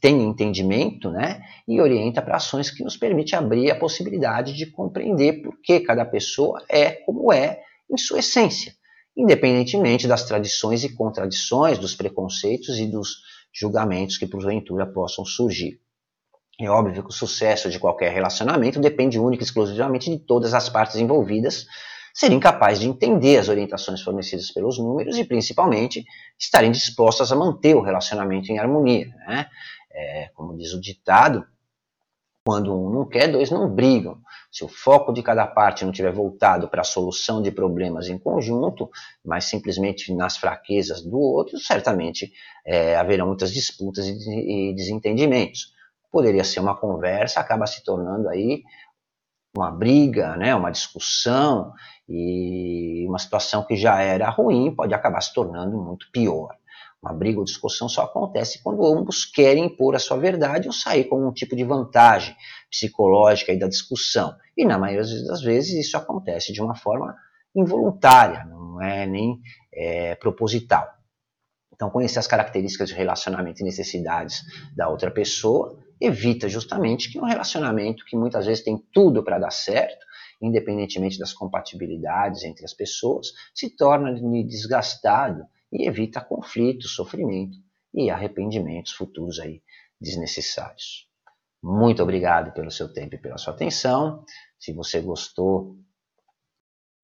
tem 0.00 0.22
entendimento 0.22 1.10
né, 1.10 1.40
e 1.66 1.80
orienta 1.80 2.22
para 2.22 2.36
ações 2.36 2.70
que 2.70 2.84
nos 2.84 2.96
permite 2.96 3.34
abrir 3.34 3.70
a 3.70 3.78
possibilidade 3.78 4.54
de 4.54 4.66
compreender 4.66 5.42
por 5.42 5.60
que 5.60 5.80
cada 5.80 6.04
pessoa 6.04 6.62
é 6.68 6.90
como 6.90 7.32
é 7.32 7.60
em 7.90 7.96
sua 7.96 8.18
essência, 8.18 8.74
independentemente 9.16 10.06
das 10.06 10.24
tradições 10.24 10.84
e 10.84 10.94
contradições, 10.94 11.78
dos 11.78 11.94
preconceitos 11.94 12.78
e 12.78 12.86
dos 12.86 13.16
julgamentos 13.52 14.18
que 14.18 14.26
porventura 14.26 14.86
possam 14.86 15.24
surgir. 15.24 15.80
É 16.60 16.68
óbvio 16.68 17.04
que 17.04 17.10
o 17.10 17.12
sucesso 17.12 17.70
de 17.70 17.78
qualquer 17.78 18.12
relacionamento 18.12 18.80
depende 18.80 19.18
única 19.18 19.42
e 19.42 19.46
exclusivamente 19.46 20.10
de 20.10 20.18
todas 20.18 20.54
as 20.54 20.68
partes 20.68 20.96
envolvidas 20.96 21.66
serem 22.18 22.40
capazes 22.40 22.80
de 22.80 22.88
entender 22.88 23.38
as 23.38 23.48
orientações 23.48 24.02
fornecidas 24.02 24.50
pelos 24.50 24.76
números 24.76 25.16
e, 25.16 25.24
principalmente, 25.24 26.04
estarem 26.36 26.72
dispostas 26.72 27.30
a 27.30 27.36
manter 27.36 27.76
o 27.76 27.80
relacionamento 27.80 28.50
em 28.50 28.58
harmonia. 28.58 29.06
Né? 29.24 29.46
É, 29.92 30.28
como 30.34 30.56
diz 30.56 30.72
o 30.72 30.80
ditado, 30.80 31.46
quando 32.44 32.74
um 32.74 32.90
não 32.90 33.06
quer, 33.08 33.28
dois 33.28 33.52
não 33.52 33.72
brigam. 33.72 34.18
Se 34.50 34.64
o 34.64 34.68
foco 34.68 35.12
de 35.12 35.22
cada 35.22 35.46
parte 35.46 35.84
não 35.84 35.92
estiver 35.92 36.10
voltado 36.10 36.66
para 36.66 36.80
a 36.80 36.84
solução 36.84 37.40
de 37.40 37.52
problemas 37.52 38.08
em 38.08 38.18
conjunto, 38.18 38.90
mas 39.24 39.44
simplesmente 39.44 40.12
nas 40.12 40.36
fraquezas 40.36 41.00
do 41.00 41.20
outro, 41.20 41.56
certamente 41.56 42.32
é, 42.66 42.96
muitas 43.24 43.52
disputas 43.52 44.06
e, 44.08 44.70
e 44.70 44.74
desentendimentos. 44.74 45.72
Poderia 46.10 46.42
ser 46.42 46.58
uma 46.58 46.74
conversa, 46.74 47.38
acaba 47.38 47.64
se 47.64 47.84
tornando 47.84 48.28
aí 48.28 48.64
uma 49.58 49.70
briga, 49.70 50.36
né, 50.36 50.54
uma 50.54 50.70
discussão, 50.70 51.72
e 52.08 53.04
uma 53.06 53.18
situação 53.18 53.64
que 53.64 53.76
já 53.76 54.00
era 54.00 54.30
ruim 54.30 54.74
pode 54.74 54.94
acabar 54.94 55.20
se 55.20 55.34
tornando 55.34 55.76
muito 55.76 56.10
pior. 56.10 56.56
Uma 57.02 57.12
briga 57.12 57.38
ou 57.38 57.44
discussão 57.44 57.88
só 57.88 58.02
acontece 58.02 58.62
quando 58.62 58.84
ambos 58.84 59.24
querem 59.24 59.66
impor 59.66 59.94
a 59.94 59.98
sua 59.98 60.16
verdade 60.16 60.66
ou 60.66 60.72
sair 60.72 61.04
com 61.04 61.28
um 61.28 61.32
tipo 61.32 61.54
de 61.54 61.62
vantagem 61.64 62.34
psicológica 62.70 63.56
da 63.56 63.68
discussão. 63.68 64.34
E 64.56 64.64
na 64.64 64.78
maioria 64.78 65.02
das 65.26 65.42
vezes 65.42 65.86
isso 65.86 65.96
acontece 65.96 66.52
de 66.52 66.60
uma 66.60 66.74
forma 66.74 67.14
involuntária, 67.54 68.44
não 68.46 68.82
é 68.82 69.06
nem 69.06 69.38
é, 69.72 70.14
proposital. 70.16 70.88
Então, 71.72 71.90
conhecer 71.90 72.18
as 72.18 72.26
características 72.26 72.88
de 72.88 72.94
relacionamento 72.96 73.60
e 73.60 73.64
necessidades 73.64 74.42
da 74.74 74.88
outra 74.88 75.10
pessoa 75.12 75.78
evita 76.00 76.48
justamente 76.48 77.10
que 77.10 77.18
um 77.18 77.24
relacionamento 77.24 78.04
que 78.04 78.16
muitas 78.16 78.46
vezes 78.46 78.64
tem 78.64 78.78
tudo 78.92 79.24
para 79.24 79.38
dar 79.38 79.50
certo, 79.50 80.06
independentemente 80.40 81.18
das 81.18 81.32
compatibilidades 81.32 82.44
entre 82.44 82.64
as 82.64 82.72
pessoas, 82.72 83.32
se 83.54 83.74
torna 83.76 84.14
desgastado 84.44 85.44
e 85.72 85.86
evita 85.88 86.20
conflitos, 86.20 86.94
sofrimento 86.94 87.58
e 87.92 88.10
arrependimentos 88.10 88.92
futuros 88.92 89.40
aí 89.40 89.62
desnecessários. 90.00 91.08
Muito 91.62 92.02
obrigado 92.02 92.52
pelo 92.52 92.70
seu 92.70 92.92
tempo 92.92 93.16
e 93.16 93.18
pela 93.18 93.36
sua 93.36 93.52
atenção. 93.52 94.24
Se 94.58 94.72
você 94.72 95.00
gostou 95.00 95.76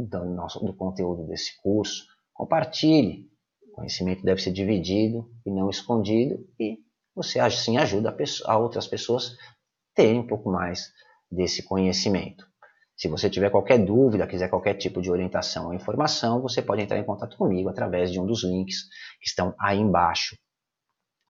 do, 0.00 0.24
nosso, 0.24 0.60
do 0.64 0.74
conteúdo 0.74 1.26
desse 1.26 1.60
curso, 1.60 2.06
compartilhe. 2.32 3.28
O 3.68 3.72
conhecimento 3.72 4.22
deve 4.22 4.40
ser 4.40 4.52
dividido 4.52 5.28
e 5.44 5.50
não 5.50 5.68
escondido 5.68 6.46
e 6.58 6.78
você 7.14 7.38
assim 7.38 7.76
ajuda 7.78 8.10
a, 8.10 8.12
pessoa, 8.12 8.52
a 8.52 8.58
outras 8.58 8.86
pessoas 8.86 9.36
terem 9.94 10.20
um 10.20 10.26
pouco 10.26 10.50
mais 10.50 10.92
desse 11.30 11.62
conhecimento. 11.62 12.44
Se 12.96 13.08
você 13.08 13.28
tiver 13.28 13.50
qualquer 13.50 13.78
dúvida, 13.78 14.26
quiser 14.26 14.48
qualquer 14.48 14.74
tipo 14.74 15.02
de 15.02 15.10
orientação 15.10 15.66
ou 15.66 15.74
informação, 15.74 16.40
você 16.40 16.62
pode 16.62 16.82
entrar 16.82 16.98
em 16.98 17.04
contato 17.04 17.36
comigo 17.36 17.68
através 17.68 18.10
de 18.10 18.20
um 18.20 18.26
dos 18.26 18.44
links 18.44 18.84
que 19.20 19.26
estão 19.26 19.54
aí 19.58 19.78
embaixo 19.78 20.36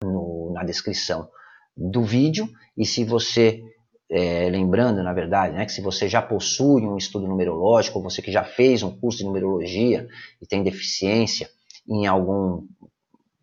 no, 0.02 0.52
na 0.52 0.62
descrição 0.62 1.28
do 1.74 2.02
vídeo. 2.02 2.46
E 2.76 2.84
se 2.84 3.02
você, 3.02 3.62
é, 4.10 4.50
lembrando 4.50 5.02
na 5.02 5.14
verdade, 5.14 5.54
né, 5.54 5.64
que 5.64 5.72
se 5.72 5.80
você 5.80 6.06
já 6.06 6.20
possui 6.20 6.82
um 6.82 6.98
estudo 6.98 7.26
numerológico, 7.26 8.02
você 8.02 8.20
que 8.20 8.30
já 8.30 8.44
fez 8.44 8.82
um 8.82 8.98
curso 8.98 9.18
de 9.18 9.24
numerologia 9.24 10.06
e 10.42 10.46
tem 10.46 10.62
deficiência 10.62 11.48
em 11.88 12.06
algum 12.06 12.66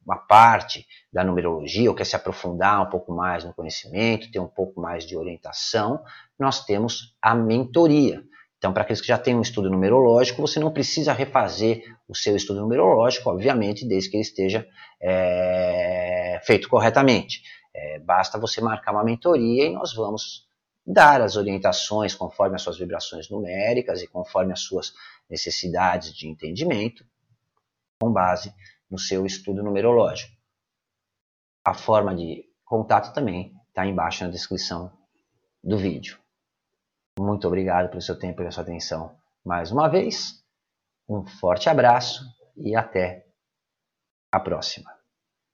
uma 0.05 0.17
parte 0.17 0.85
da 1.11 1.23
numerologia 1.23 1.89
ou 1.89 1.95
quer 1.95 2.05
se 2.05 2.15
aprofundar 2.15 2.81
um 2.81 2.89
pouco 2.89 3.13
mais 3.13 3.43
no 3.43 3.53
conhecimento, 3.53 4.31
ter 4.31 4.39
um 4.39 4.47
pouco 4.47 4.81
mais 4.81 5.05
de 5.05 5.15
orientação, 5.15 6.03
nós 6.39 6.65
temos 6.65 7.15
a 7.21 7.35
mentoria. 7.35 8.23
Então, 8.57 8.73
para 8.73 8.83
aqueles 8.83 9.01
que 9.01 9.07
já 9.07 9.17
têm 9.17 9.35
um 9.35 9.41
estudo 9.41 9.69
numerológico, 9.69 10.41
você 10.41 10.59
não 10.59 10.71
precisa 10.71 11.13
refazer 11.13 11.83
o 12.07 12.15
seu 12.15 12.35
estudo 12.35 12.61
numerológico, 12.61 13.29
obviamente, 13.29 13.87
desde 13.87 14.09
que 14.09 14.17
ele 14.17 14.21
esteja 14.21 14.67
é, 15.01 16.39
feito 16.43 16.69
corretamente. 16.69 17.41
É, 17.73 17.99
basta 17.99 18.37
você 18.37 18.61
marcar 18.61 18.91
uma 18.91 19.03
mentoria 19.03 19.65
e 19.65 19.69
nós 19.69 19.93
vamos 19.93 20.47
dar 20.85 21.21
as 21.21 21.35
orientações 21.35 22.13
conforme 22.13 22.55
as 22.55 22.61
suas 22.61 22.77
vibrações 22.77 23.29
numéricas 23.29 24.01
e 24.01 24.07
conforme 24.07 24.53
as 24.53 24.59
suas 24.59 24.93
necessidades 25.29 26.13
de 26.13 26.27
entendimento, 26.27 27.05
com 27.99 28.11
base 28.11 28.53
no 28.91 28.99
seu 28.99 29.25
estudo 29.25 29.63
numerológico. 29.63 30.36
A 31.65 31.73
forma 31.73 32.13
de 32.13 32.45
contato 32.65 33.13
também 33.13 33.56
está 33.69 33.86
embaixo 33.86 34.23
na 34.25 34.30
descrição 34.30 34.91
do 35.63 35.77
vídeo. 35.77 36.19
Muito 37.17 37.47
obrigado 37.47 37.89
pelo 37.89 38.01
seu 38.01 38.19
tempo 38.19 38.34
e 38.34 38.38
pela 38.38 38.51
sua 38.51 38.63
atenção 38.63 39.17
mais 39.43 39.71
uma 39.71 39.88
vez. 39.88 40.43
Um 41.08 41.25
forte 41.25 41.69
abraço 41.69 42.23
e 42.58 42.75
até 42.75 43.25
a 44.32 44.39
próxima. 44.39 45.00